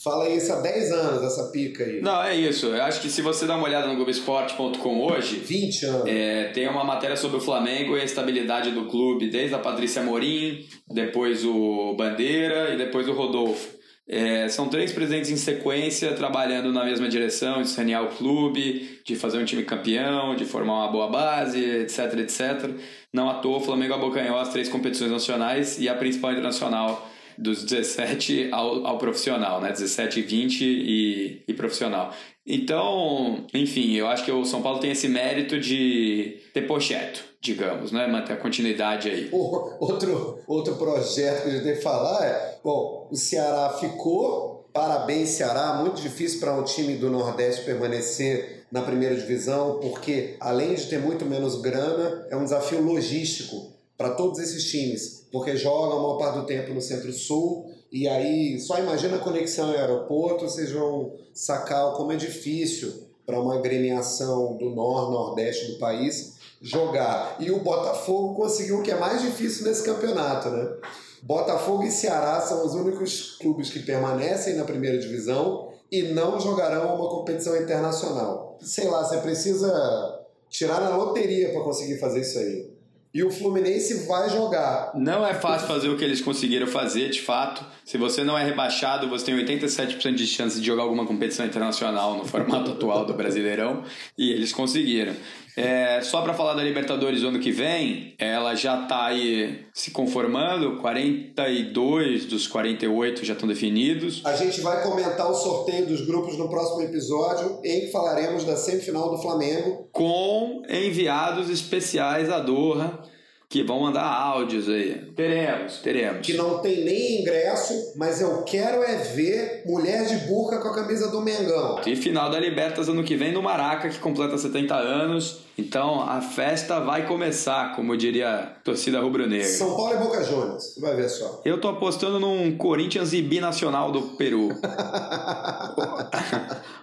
[0.03, 2.01] Fala isso há 10 anos, essa pica aí.
[2.01, 2.65] Não, é isso.
[2.65, 6.03] Eu acho que se você dá uma olhada no Globoesporte.com hoje, 20 anos.
[6.07, 10.03] é, tem uma matéria sobre o Flamengo e a estabilidade do clube, desde a Patrícia
[10.03, 13.81] Morim, depois o Bandeira e depois o Rodolfo.
[14.05, 19.15] É, são três presidentes em sequência trabalhando na mesma direção, de sanear o clube, de
[19.15, 22.69] fazer um time campeão, de formar uma boa base, etc, etc.
[23.13, 27.63] Não à toa, o Flamengo abocanhou as três competições nacionais e a principal internacional dos
[27.63, 29.71] 17 ao, ao profissional, né?
[29.71, 32.13] 17, 20 e, e profissional.
[32.45, 37.91] Então, enfim, eu acho que o São Paulo tem esse mérito de ter pocheto, digamos,
[37.91, 38.05] né?
[38.05, 39.29] Manter a continuidade aí.
[39.31, 45.75] Outro, outro projeto que a gente que falar é: bom, o Ceará ficou, parabéns, Ceará.
[45.75, 50.99] Muito difícil para um time do Nordeste permanecer na primeira divisão, porque além de ter
[50.99, 56.17] muito menos grana, é um desafio logístico para todos esses times, porque jogam a maior
[56.17, 57.71] parte do tempo no Centro-Sul.
[57.91, 63.39] E aí, só imagina a conexão ao aeroporto, vocês vão sacar como é difícil para
[63.39, 67.37] uma agremiação do Nor, Nordeste do país jogar.
[67.39, 70.75] E o Botafogo conseguiu o que é mais difícil nesse campeonato, né?
[71.21, 76.95] Botafogo e Ceará são os únicos clubes que permanecem na primeira divisão e não jogarão
[76.95, 78.57] uma competição internacional.
[78.61, 82.72] Sei lá, você precisa tirar na loteria para conseguir fazer isso aí.
[83.13, 84.91] E o Fluminense vai jogar.
[84.95, 87.63] Não é fácil fazer o que eles conseguiram fazer, de fato.
[87.85, 92.17] Se você não é rebaixado, você tem 87% de chance de jogar alguma competição internacional
[92.17, 93.83] no formato atual do Brasileirão.
[94.17, 95.13] E eles conseguiram.
[95.55, 99.91] É, só para falar da Libertadores do ano que vem, ela já tá aí se
[99.91, 104.21] conformando, 42 dos 48 já estão definidos.
[104.25, 108.55] A gente vai comentar o sorteio dos grupos no próximo episódio, em que falaremos da
[108.55, 109.87] semifinal do Flamengo.
[109.91, 113.12] Com enviados especiais a Doha
[113.53, 114.95] que vão mandar áudios aí.
[115.15, 116.25] Teremos, teremos.
[116.25, 120.73] Que não tem nem ingresso, mas eu quero é ver mulher de burca com a
[120.73, 121.79] camisa do Mengão.
[121.85, 125.41] E final da Libertas ano que vem no Maraca, que completa 70 anos.
[125.55, 129.47] Então a festa vai começar, como diria a torcida rubro-negra.
[129.47, 131.39] São Paulo e Boca Juniors, vai ver só.
[131.45, 134.49] Eu tô apostando num Corinthians e binacional do Peru.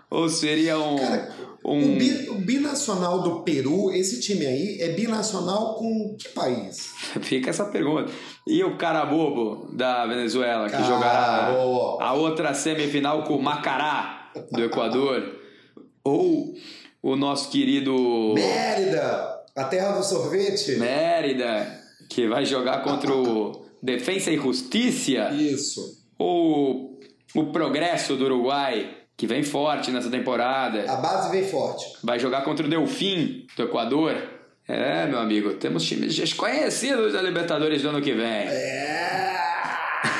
[0.09, 0.97] Ou seria um.
[0.97, 1.33] Cara,
[1.64, 1.94] um...
[1.94, 6.92] O, bi, o binacional do Peru, esse time aí, é binacional com que país?
[7.22, 8.11] Fica essa pergunta.
[8.46, 11.46] E o cara bobo da Venezuela, que Cara jogará
[12.00, 15.38] a outra semifinal com o Macará do Equador?
[16.02, 16.54] Ou
[17.02, 20.76] o nosso querido Mérida, a terra do sorvete?
[20.76, 25.30] Mérida, que vai jogar contra o Defensa e Justiça?
[25.34, 26.00] Isso.
[26.18, 26.98] Ou
[27.34, 30.91] o Progresso do Uruguai, que vem forte nessa temporada?
[30.91, 31.93] A base vem forte.
[32.03, 34.16] vai jogar contra o Delfim do Equador.
[34.66, 38.25] É, meu amigo, temos times desconhecidos da Libertadores do ano que vem.
[38.49, 39.37] É.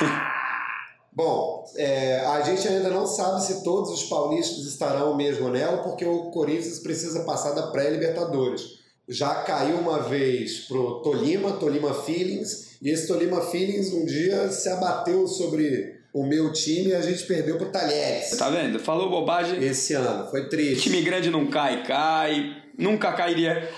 [1.11, 6.05] Bom, é, a gente ainda não sabe se todos os paulistas estarão mesmo nela, porque
[6.05, 8.81] o Corinthians precisa passar da pré-Libertadores.
[9.09, 14.69] Já caiu uma vez pro Tolima, Tolima Feelings, e esse Tolima Feelings um dia se
[14.69, 18.37] abateu sobre o meu time e a gente perdeu pro Talheres.
[18.37, 18.79] Tá vendo?
[18.79, 19.63] Falou bobagem.
[19.63, 20.85] Esse ano, foi triste.
[20.85, 22.57] Time grande não cai, cai.
[22.77, 23.69] Nunca cairia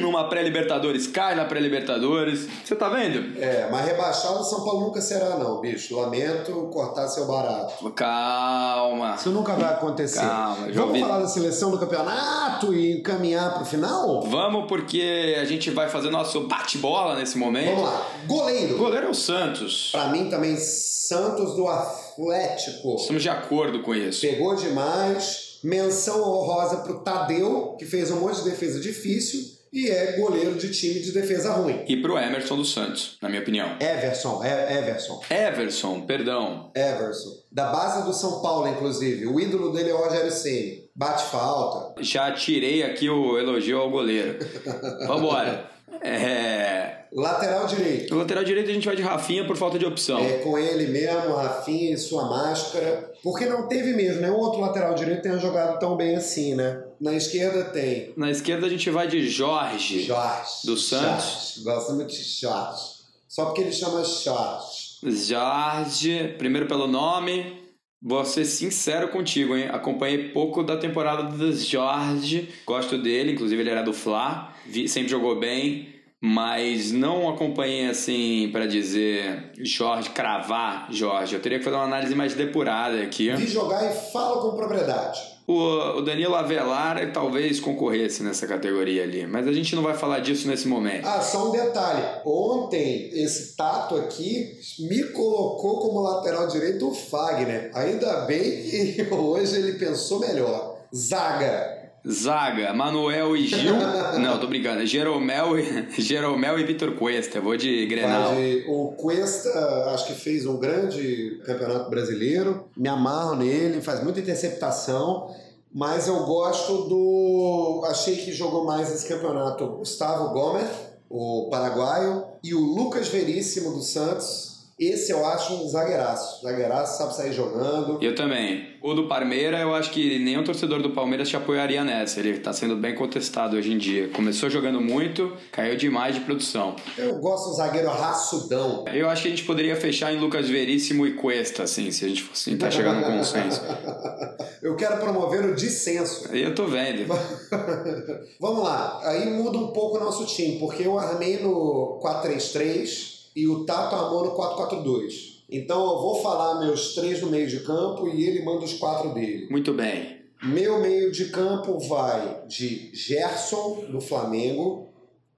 [0.00, 1.06] numa pré-Libertadores.
[1.06, 2.48] Cai na pré-Libertadores.
[2.64, 3.38] Você tá vendo?
[3.40, 5.96] É, mas rebaixado São Paulo nunca será não, bicho.
[5.98, 7.90] Lamento cortar seu barato.
[7.92, 9.14] Calma.
[9.16, 10.20] Isso nunca vai acontecer.
[10.20, 11.00] Calma, Vamos ouvi.
[11.00, 14.22] falar da seleção do campeonato e encaminhar pro final?
[14.22, 17.74] Vamos porque a gente vai fazer nosso bate-bola nesse momento.
[17.76, 18.06] Vamos lá.
[18.24, 18.76] O Goleiro.
[18.76, 19.90] goleiro é o Santos.
[19.92, 22.96] Pra mim também, Santos do Atlético.
[22.96, 24.20] Estamos de acordo com isso.
[24.22, 25.47] Pegou demais.
[25.62, 30.70] Menção honrosa pro Tadeu, que fez um monte de defesa difícil e é goleiro de
[30.70, 31.84] time de defesa ruim.
[31.86, 33.76] E pro Emerson do Santos, na minha opinião.
[33.80, 35.20] Everson, é Everson.
[35.30, 36.70] Everson, perdão.
[36.74, 37.30] Everson.
[37.52, 39.26] Da base do São Paulo, inclusive.
[39.26, 40.88] O ídolo dele é o Rogério Ceni.
[40.94, 42.02] Bate falta.
[42.02, 44.38] Já tirei aqui o elogio ao goleiro.
[45.06, 45.70] Vambora.
[46.02, 46.98] É...
[47.12, 48.12] Lateral direito.
[48.12, 50.18] No lateral direito a gente vai de Rafinha por falta de opção.
[50.18, 53.12] É com ele mesmo, Rafinha e sua máscara.
[53.22, 56.84] Porque não teve mesmo, nenhum outro lateral direito tenha jogado tão bem assim, né?
[57.00, 60.02] Na esquerda tem Na esquerda a gente vai de Jorge.
[60.02, 60.66] Jorge.
[60.66, 61.54] Do Santos.
[61.56, 61.64] Jorge.
[61.64, 62.98] Gosto muito de Jorge.
[63.26, 64.98] Só porque ele chama Jorge.
[65.02, 67.68] Jorge, primeiro pelo nome.
[68.00, 69.68] Vou ser sincero contigo, hein?
[69.70, 72.48] Acompanhei pouco da temporada do Jorge.
[72.64, 74.47] Gosto dele, inclusive ele era do Fla.
[74.68, 75.88] Vi- sempre jogou bem.
[76.20, 81.34] Mas não acompanhei assim pra dizer Jorge, cravar Jorge.
[81.34, 83.30] Eu teria que fazer uma análise mais depurada aqui.
[83.36, 85.20] Vi jogar e fala com propriedade.
[85.46, 85.54] O,
[85.98, 90.48] o Danilo Avelar talvez concorresse nessa categoria ali, mas a gente não vai falar disso
[90.48, 91.06] nesse momento.
[91.06, 92.02] Ah, só um detalhe.
[92.26, 97.70] Ontem, esse Tato aqui me colocou como lateral direito o Fagner.
[97.74, 100.76] Ainda bem que hoje ele pensou melhor.
[100.94, 101.77] Zaga.
[102.06, 103.74] Zaga, Manuel e Gil.
[104.20, 104.84] não, tô brincando.
[104.86, 107.40] Jeromel, e- Jeromel e Vitor Cuesta.
[107.40, 108.34] Vou de Grenal.
[108.34, 109.50] De- O Cuesta,
[109.94, 112.64] acho que fez um grande campeonato brasileiro.
[112.76, 115.34] Me amarro nele, faz muita interceptação.
[115.74, 117.82] Mas eu gosto do.
[117.90, 120.66] Achei que jogou mais esse campeonato Gustavo Gomes,
[121.10, 124.47] o paraguaio, e o Lucas Veríssimo do Santos.
[124.78, 126.40] Esse eu acho um zagueiraço.
[126.42, 127.98] Zagueiraço sabe sair jogando.
[128.00, 128.76] Eu também.
[128.80, 132.20] O do Palmeiras, eu acho que nenhum torcedor do Palmeiras te apoiaria nessa.
[132.20, 134.08] Ele tá sendo bem contestado hoje em dia.
[134.10, 136.76] Começou jogando muito, caiu demais de produção.
[136.96, 138.84] Eu gosto do zagueiro raçudão.
[138.94, 142.08] Eu acho que a gente poderia fechar em Lucas Veríssimo e Cuesta, assim, se a
[142.08, 143.60] gente fosse tentar chegar num consenso.
[144.62, 146.34] Eu quero promover o dissenso.
[146.34, 147.06] Eu tô vendo.
[148.40, 153.46] Vamos lá, aí muda um pouco o nosso time, porque eu armei no 4-3-3 e
[153.46, 155.38] o Tato armou no 4-4-2.
[155.48, 159.14] Então eu vou falar meus três no meio de campo e ele manda os quatro
[159.14, 159.46] dele.
[159.48, 160.18] Muito bem.
[160.42, 164.88] Meu meio de campo vai de Gerson, do Flamengo,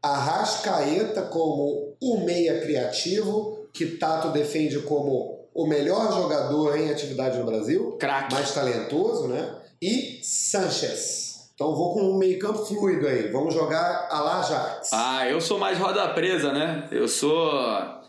[0.03, 7.45] Arrascaeta como o meia criativo, que Tato defende como o melhor jogador em atividade no
[7.45, 8.33] Brasil, Craque.
[8.33, 9.57] mais talentoso, né?
[9.81, 11.30] E Sanchez.
[11.61, 13.29] Então vou com um meio campo fluido aí.
[13.31, 14.89] Vamos jogar a Ajax.
[14.95, 16.89] Ah, eu sou mais roda presa, né?
[16.91, 17.53] Eu sou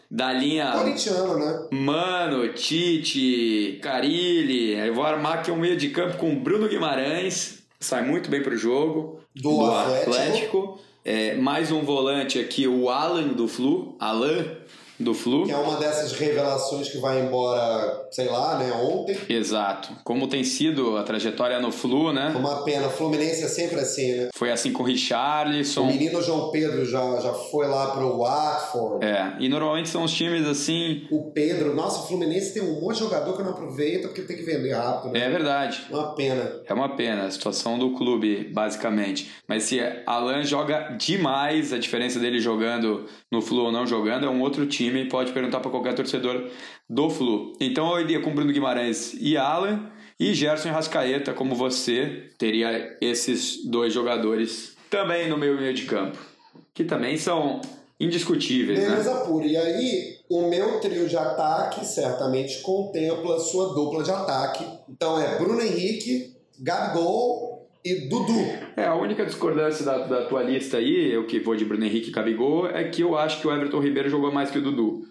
[0.10, 1.68] da linha Corintiano, né?
[1.70, 4.76] Mano, Tite, Carilli.
[4.76, 7.62] Eu vou armar aqui um meio de campo com Bruno Guimarães.
[7.78, 9.20] Sai muito bem pro jogo.
[9.36, 10.10] Do, do Atlético.
[10.12, 10.80] Atlético.
[11.04, 13.98] É, mais um volante aqui, o Alan do Flu.
[14.00, 14.46] Alan
[15.02, 15.46] do Flu.
[15.46, 19.18] Que é uma dessas revelações que vai embora, sei lá, né, ontem.
[19.30, 19.90] Exato.
[20.04, 22.34] Como tem sido a trajetória no Flu, né?
[22.36, 22.90] Uma pena.
[22.90, 24.30] Fluminense é sempre assim, né?
[24.34, 25.86] Foi assim com o O Richarlison.
[25.86, 29.06] menino João Pedro já, já foi lá pro Watford.
[29.06, 31.08] É, e normalmente são os times assim.
[31.12, 34.36] O Pedro, nossa, o Fluminense tem um monte de jogador que não aproveita porque tem
[34.38, 35.26] que vender rápido, né?
[35.26, 35.82] É verdade.
[35.90, 36.52] Uma pena.
[36.66, 39.32] É uma pena a situação do clube, basicamente.
[39.48, 44.30] Mas se Alan joga demais, a diferença dele jogando no Flu ou não jogando é
[44.30, 44.91] um outro time.
[45.10, 46.50] Pode perguntar para qualquer torcedor
[46.90, 47.54] do Flu.
[47.60, 49.90] Então eu iria com Bruno Guimarães e Alan.
[50.20, 56.18] E Gerson Rascaeta, como você, teria esses dois jogadores também no meu meio de campo.
[56.76, 57.60] Que também são
[58.00, 58.90] indiscutíveis, né?
[58.90, 59.46] Beleza pura.
[59.46, 64.64] E aí, o meu trio de ataque certamente contempla sua dupla de ataque.
[64.88, 67.51] Então é Bruno Henrique, Gabigol
[67.84, 68.40] e Dudu.
[68.76, 72.10] É, a única discordância da, da tua lista aí, eu que vou de Bruno Henrique
[72.10, 75.11] e Gabigol, é que eu acho que o Everton Ribeiro jogou mais que o Dudu.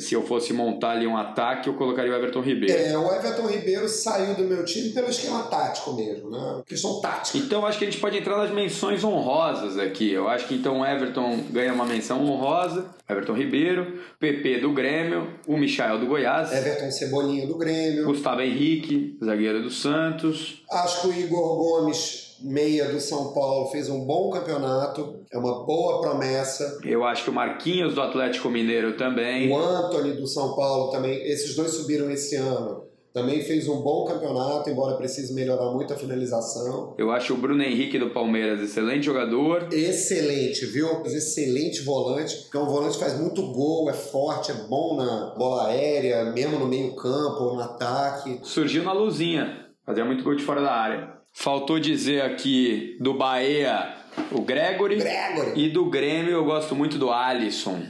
[0.00, 2.76] Se eu fosse montar ali um ataque, eu colocaria o Everton Ribeiro.
[2.76, 6.62] É, o Everton Ribeiro saiu do meu time pelo esquema tático mesmo, né?
[6.66, 7.38] Questão tática.
[7.38, 10.10] Então acho que a gente pode entrar nas menções honrosas aqui.
[10.10, 15.34] Eu acho que então o Everton ganha uma menção honrosa, Everton Ribeiro, PP do Grêmio,
[15.46, 18.06] o Michael do Goiás, Everton Cebolinha do Grêmio.
[18.06, 23.88] Gustavo Henrique, zagueiro do Santos, Acho que o Igor Gomes, meia do São Paulo, fez
[23.88, 25.20] um bom campeonato.
[25.32, 26.80] É uma boa promessa.
[26.84, 29.50] eu acho que o Marquinhos do Atlético Mineiro também.
[29.50, 31.22] O Anthony do São Paulo também.
[31.26, 32.84] Esses dois subiram esse ano.
[33.14, 36.96] Também fez um bom campeonato, embora precise melhorar muito a finalização.
[36.98, 39.68] Eu acho o Bruno Henrique do Palmeiras excelente jogador.
[39.72, 40.88] Excelente, viu?
[41.04, 45.32] Excelente volante, porque é um volante que faz muito gol, é forte, é bom na
[45.38, 48.40] bola aérea, mesmo no meio campo, no ataque.
[48.42, 51.13] Surgiu na luzinha, fazia muito gol de fora da área.
[51.36, 53.92] Faltou dizer aqui do Bahia
[54.30, 54.98] o Gregory.
[54.98, 55.60] Gregory!
[55.60, 57.82] E do Grêmio eu gosto muito do Alisson.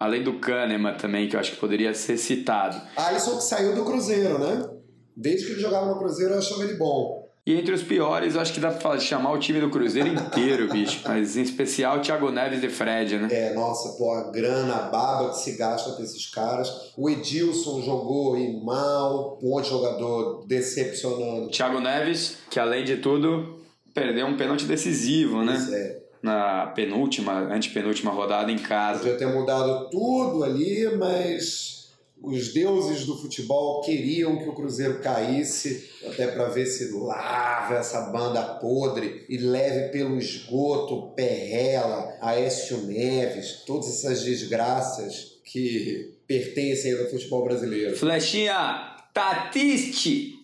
[0.00, 2.80] Além do Kahneman também, que eu acho que poderia ser citado.
[2.96, 4.70] Alisson que saiu do Cruzeiro, né?
[5.14, 7.17] Desde que ele jogava no Cruzeiro eu achava ele bom.
[7.48, 10.68] E entre os piores, eu acho que dá pra chamar o time do Cruzeiro inteiro,
[10.70, 11.00] bicho.
[11.06, 13.28] Mas em especial o Thiago Neves e Fred, né?
[13.30, 16.92] É, nossa, pô, a grana, a baba que se gasta com esses caras.
[16.94, 21.48] O Edilson jogou aí mal, um outro jogador decepcionando.
[21.48, 23.58] Thiago Neves, que além de tudo,
[23.94, 25.54] perdeu um pênalti decisivo, né?
[25.54, 26.02] Pois é.
[26.22, 28.98] Na penúltima, antepenúltima rodada em casa.
[28.98, 31.77] Podia ter mudado tudo ali, mas
[32.22, 38.10] os deuses do futebol queriam que o Cruzeiro caísse, até para ver se lava essa
[38.10, 47.06] banda podre e leve pelo esgoto Perrela, Aécio Neves, todas essas desgraças que pertencem ao
[47.08, 47.96] futebol brasileiro.
[47.96, 50.34] Flechinha, Tatiste!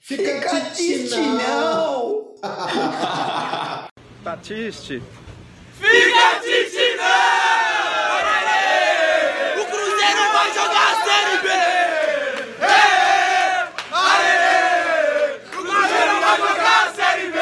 [0.00, 2.34] Fica Tatiste, tite, não!
[4.22, 5.02] Batiste.
[9.58, 11.48] O Cruzeiro vai jogar a Série B!
[15.56, 17.38] O Cruzeiro vai jogar a Série B!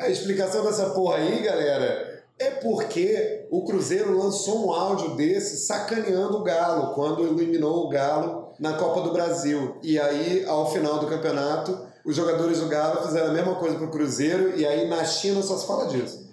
[0.00, 6.37] A explicação dessa porra aí, galera, é porque o Cruzeiro lançou um áudio desse sacaneando
[6.37, 9.77] o Galo quando eliminou o Galo na Copa do Brasil.
[9.83, 13.89] E aí, ao final do campeonato, os jogadores do Galo fizeram a mesma coisa pro
[13.89, 16.27] Cruzeiro e aí na China só se fala disso.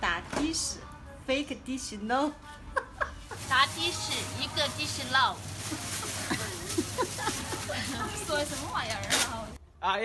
[0.00, 0.78] 打的士，
[1.26, 2.32] fake dish no。
[3.48, 5.36] 答的士一个的士唠。
[8.26, 9.00] 说什么玩意儿
[9.80, 9.96] 啊？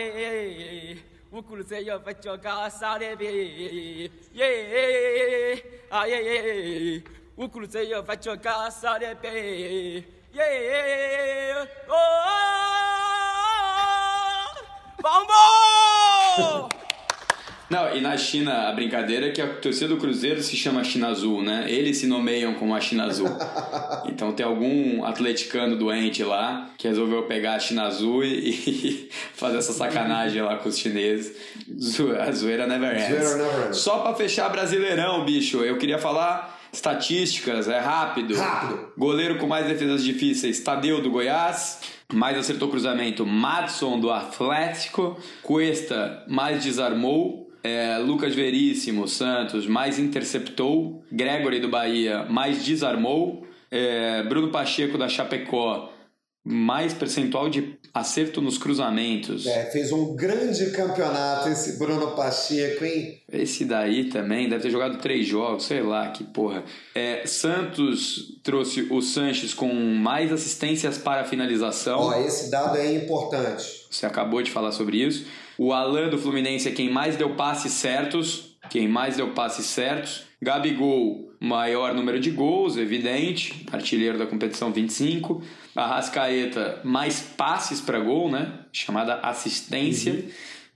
[1.31, 4.11] Aê, o Cruzeiro vai jogar a Série B!
[4.35, 7.03] Yeah, aê,
[7.37, 10.05] o Cruzeiro vai jogar a Série B!
[10.35, 12.14] Yeah, oh,
[15.03, 16.78] vamos!
[17.71, 21.09] Não, e na China, a brincadeira é que a torcida do Cruzeiro se chama China
[21.09, 21.66] Azul, né?
[21.69, 23.29] Eles se nomeiam como a China Azul.
[24.09, 29.59] Então tem algum atleticano doente lá que resolveu pegar a China Azul e, e fazer
[29.59, 31.37] essa sacanagem lá com os chineses.
[32.19, 33.09] A zoeira never ends.
[33.09, 33.79] Zoeira never ends.
[33.79, 38.35] Só pra fechar Brasileirão, bicho, eu queria falar estatísticas, é rápido.
[38.35, 38.93] Rápido.
[38.97, 41.81] Goleiro com mais defesas difíceis, Tadeu do Goiás.
[42.12, 45.19] Mais acertou cruzamento, Madson do Atlético.
[45.43, 47.47] Cuesta mais desarmou.
[47.63, 51.03] É, Lucas Veríssimo, Santos, mais interceptou.
[51.11, 53.47] Gregory do Bahia, mais desarmou.
[53.71, 55.93] É, Bruno Pacheco da Chapecó,
[56.45, 59.47] mais percentual de acerto nos cruzamentos.
[59.47, 63.21] É, fez um grande campeonato esse Bruno Pacheco, hein?
[63.31, 66.65] Esse daí também deve ter jogado três jogos, sei lá, que porra.
[66.95, 71.99] É, Santos trouxe o Sanches com mais assistências para finalização.
[71.99, 73.87] Ó, esse dado é importante.
[73.91, 75.27] Você acabou de falar sobre isso.
[75.59, 78.57] O Alan do Fluminense é quem mais deu passes certos.
[78.71, 80.23] Quem mais deu passes certos.
[80.41, 83.67] Gabigol, maior número de gols, evidente.
[83.73, 85.43] Artilheiro da competição 25.
[85.75, 88.61] Arrascaeta, mais passes para gol, né?
[88.73, 90.13] Chamada assistência.
[90.13, 90.29] Uhum.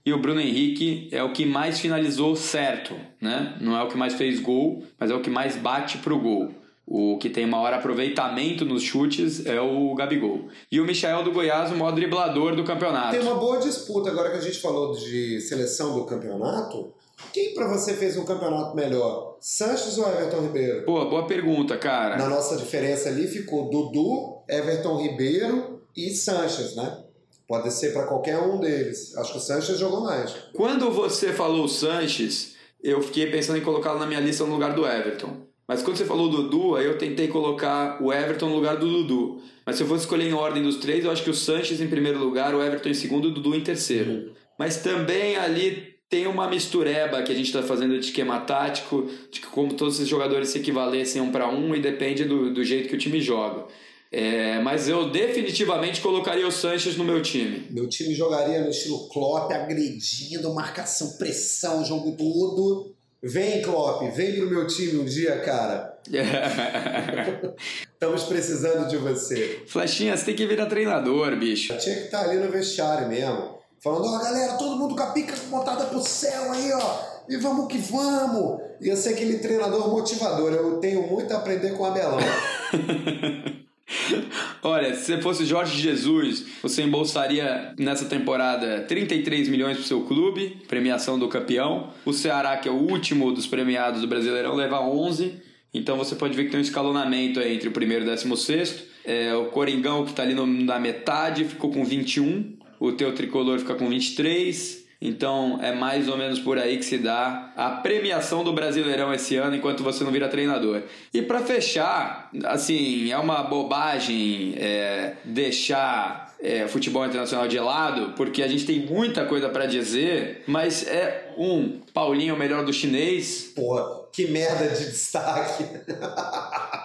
[0.05, 3.55] E o Bruno Henrique é o que mais finalizou certo, né?
[3.61, 6.53] Não é o que mais fez gol, mas é o que mais bate pro gol.
[6.85, 10.49] O que tem maior aproveitamento nos chutes é o Gabigol.
[10.71, 13.11] E o Michel do Goiás, o maior driblador do campeonato.
[13.11, 16.93] Tem uma boa disputa agora que a gente falou de seleção do campeonato.
[17.31, 19.37] Quem para você fez um campeonato melhor?
[19.39, 20.85] Sanches ou Everton Ribeiro?
[20.85, 22.17] Pô, boa pergunta, cara.
[22.17, 27.03] Na nossa diferença ali ficou Dudu, Everton Ribeiro e Sanches, né?
[27.47, 29.15] Pode ser para qualquer um deles.
[29.17, 30.33] Acho que o Sanches jogou mais.
[30.53, 34.85] Quando você falou Sanches, eu fiquei pensando em colocá-lo na minha lista no lugar do
[34.85, 35.52] Everton.
[35.67, 39.41] Mas quando você falou Dudu, aí eu tentei colocar o Everton no lugar do Dudu.
[39.65, 41.87] Mas se eu fosse escolher em ordem dos três, eu acho que o Sanches em
[41.87, 44.11] primeiro lugar, o Everton em segundo e o Dudu em terceiro.
[44.11, 44.29] Uhum.
[44.59, 49.39] Mas também ali tem uma mistureba que a gente está fazendo de esquema tático, de
[49.41, 52.95] como todos esses jogadores se equivalessem um para um e depende do, do jeito que
[52.95, 53.65] o time joga.
[54.11, 57.65] É, mas eu definitivamente colocaria o Sanches no meu time.
[57.71, 62.92] Meu time jogaria no estilo Klopp, agredindo, marcação, pressão, jogo todo.
[63.25, 65.97] Vem, Klopp, vem pro meu time um dia, cara.
[67.93, 69.63] Estamos precisando de você.
[69.65, 71.77] Flechinha, você tem que virar treinador, bicho.
[71.77, 73.57] Tinha que estar tá ali no vestiário mesmo.
[73.81, 76.99] Falando, ó, oh, galera, todo mundo com a pica botada pro céu aí, ó.
[77.29, 78.59] E vamos que vamos.
[78.81, 80.51] Ia ser aquele treinador motivador.
[80.51, 82.19] Eu tenho muito a aprender com o Abelão.
[84.61, 90.01] Olha, se você fosse Jorge Jesus, você embolsaria nessa temporada 33 milhões para o seu
[90.01, 91.91] clube, premiação do campeão.
[92.05, 95.41] O Ceará, que é o último dos premiados do Brasileirão, leva 11.
[95.73, 98.83] Então você pode ver que tem um escalonamento entre o primeiro e o décimo sexto.
[99.03, 102.57] É, o Coringão, que está ali no, na metade, ficou com 21.
[102.79, 104.82] O teu tricolor fica com 23.
[105.05, 109.35] Então é mais ou menos por aí que se dá a premiação do Brasileirão esse
[109.35, 110.83] ano enquanto você não vira treinador.
[111.13, 118.41] E para fechar, assim, é uma bobagem é, deixar é, futebol internacional de lado, porque
[118.41, 122.71] a gente tem muita coisa para dizer, mas é um, Paulinho é o melhor do
[122.71, 123.51] chinês.
[123.53, 123.83] Porra,
[124.13, 125.65] que merda de destaque.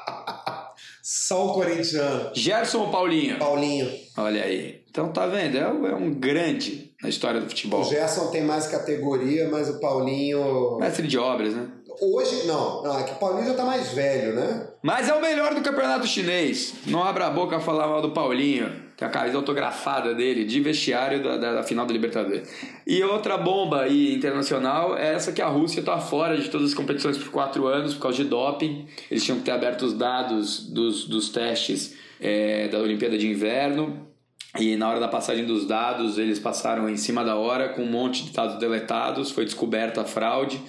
[1.11, 2.33] Só o corintiano.
[2.35, 3.39] Gerson ou Paulinho?
[3.39, 3.91] Paulinho.
[4.15, 4.83] Olha aí.
[4.91, 5.57] Então tá vendo?
[5.57, 7.81] É, é um grande na história do futebol.
[7.81, 10.77] O Gerson tem mais categoria, mas o Paulinho.
[10.79, 11.67] Mestre de obras, né?
[12.01, 14.69] Hoje, não, não, é que o Paulinho já tá mais velho, né?
[14.83, 16.75] Mas é o melhor do campeonato chinês.
[16.87, 20.45] Não abra a boca a falar mal do Paulinho, que é a camisa autografada dele,
[20.45, 22.49] de vestiário da, da, da, final da Libertadores.
[22.87, 26.75] E outra bomba aí internacional é essa que a Rússia tá fora de todas as
[26.75, 28.87] competições por quatro anos por causa de doping.
[29.11, 34.09] Eles tinham que ter aberto os dados dos, dos testes é, da Olimpíada de Inverno
[34.57, 37.91] e na hora da passagem dos dados, eles passaram em cima da hora com um
[37.91, 40.61] monte de dados deletados, foi descoberta a fraude.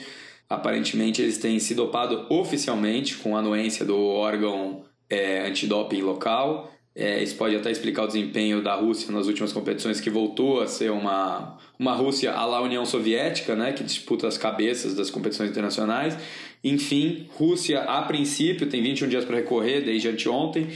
[0.49, 6.71] Aparentemente, eles têm se dopado oficialmente com a anuência do órgão é, antidoping local.
[6.95, 10.67] É, isso pode até explicar o desempenho da Rússia nas últimas competições, que voltou a
[10.67, 15.51] ser uma, uma Rússia à la União Soviética, né, que disputa as cabeças das competições
[15.51, 16.17] internacionais.
[16.63, 20.67] Enfim, Rússia, a princípio, tem 21 dias para recorrer desde anteontem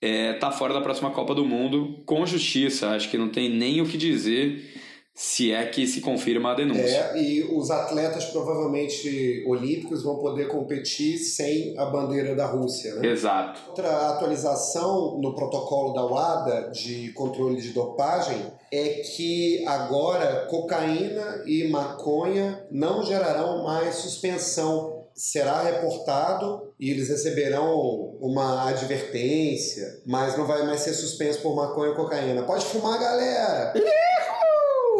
[0.00, 2.90] é, tá fora da próxima Copa do Mundo com justiça.
[2.90, 4.75] Acho que não tem nem o que dizer
[5.16, 7.12] se é que se confirma a denúncia.
[7.14, 13.08] É, e os atletas provavelmente olímpicos vão poder competir sem a bandeira da Rússia, né?
[13.08, 13.62] Exato.
[13.70, 18.36] Outra atualização no protocolo da UADA de controle de dopagem
[18.70, 28.18] é que agora cocaína e maconha não gerarão mais suspensão será reportado e eles receberão
[28.20, 32.42] uma advertência, mas não vai mais ser suspenso por maconha ou cocaína.
[32.42, 33.72] Pode fumar, galera!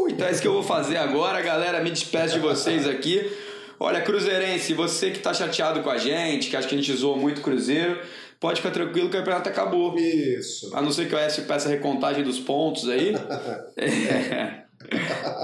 [0.08, 1.82] Então é isso que eu vou fazer agora, galera.
[1.82, 3.30] Me despeço de vocês aqui.
[3.78, 7.16] Olha, Cruzeirense, você que tá chateado com a gente, que acha que a gente zoou
[7.16, 7.98] muito Cruzeiro,
[8.40, 9.98] pode ficar tranquilo que o campeonato acabou.
[9.98, 10.74] Isso.
[10.74, 13.14] A não ser que o S peça recontagem dos pontos aí.
[13.76, 14.66] é.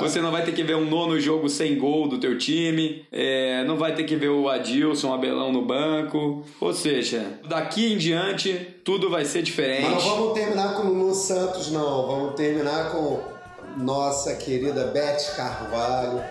[0.01, 3.65] Você não vai ter que ver um nono jogo sem gol do teu time, é,
[3.65, 6.45] não vai ter que ver o Adilson, Abelão no banco.
[6.61, 8.55] Ou seja, daqui em diante
[8.85, 9.89] tudo vai ser diferente.
[9.91, 12.07] Mas não vamos terminar com o Lulu Santos, não.
[12.07, 13.32] Vamos terminar com
[13.77, 16.23] nossa querida Beth Carvalho,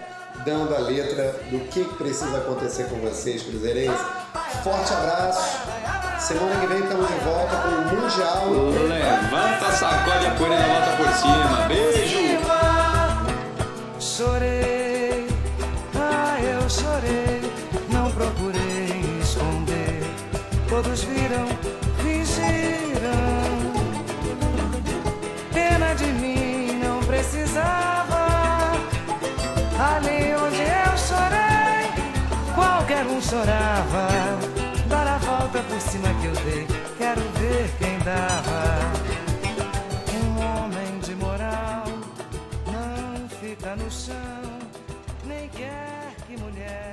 [0.45, 3.99] dando a letra do que precisa acontecer com vocês, Cruzeirenses.
[4.63, 5.61] Forte abraço.
[6.19, 8.49] Semana que vem estamos de volta com o Mundial.
[8.87, 11.67] Levanta, sacode a poeira e volta por cima.
[11.67, 12.41] Beijo!
[14.21, 15.27] chorei,
[15.95, 17.41] ah, eu chorei,
[17.89, 20.03] não procurei esconder.
[20.69, 21.47] Todos viram,
[38.01, 38.63] andava.
[40.17, 41.85] Um homem de moral
[42.65, 44.59] não fica no chão,
[45.25, 46.90] nem quer que mulher.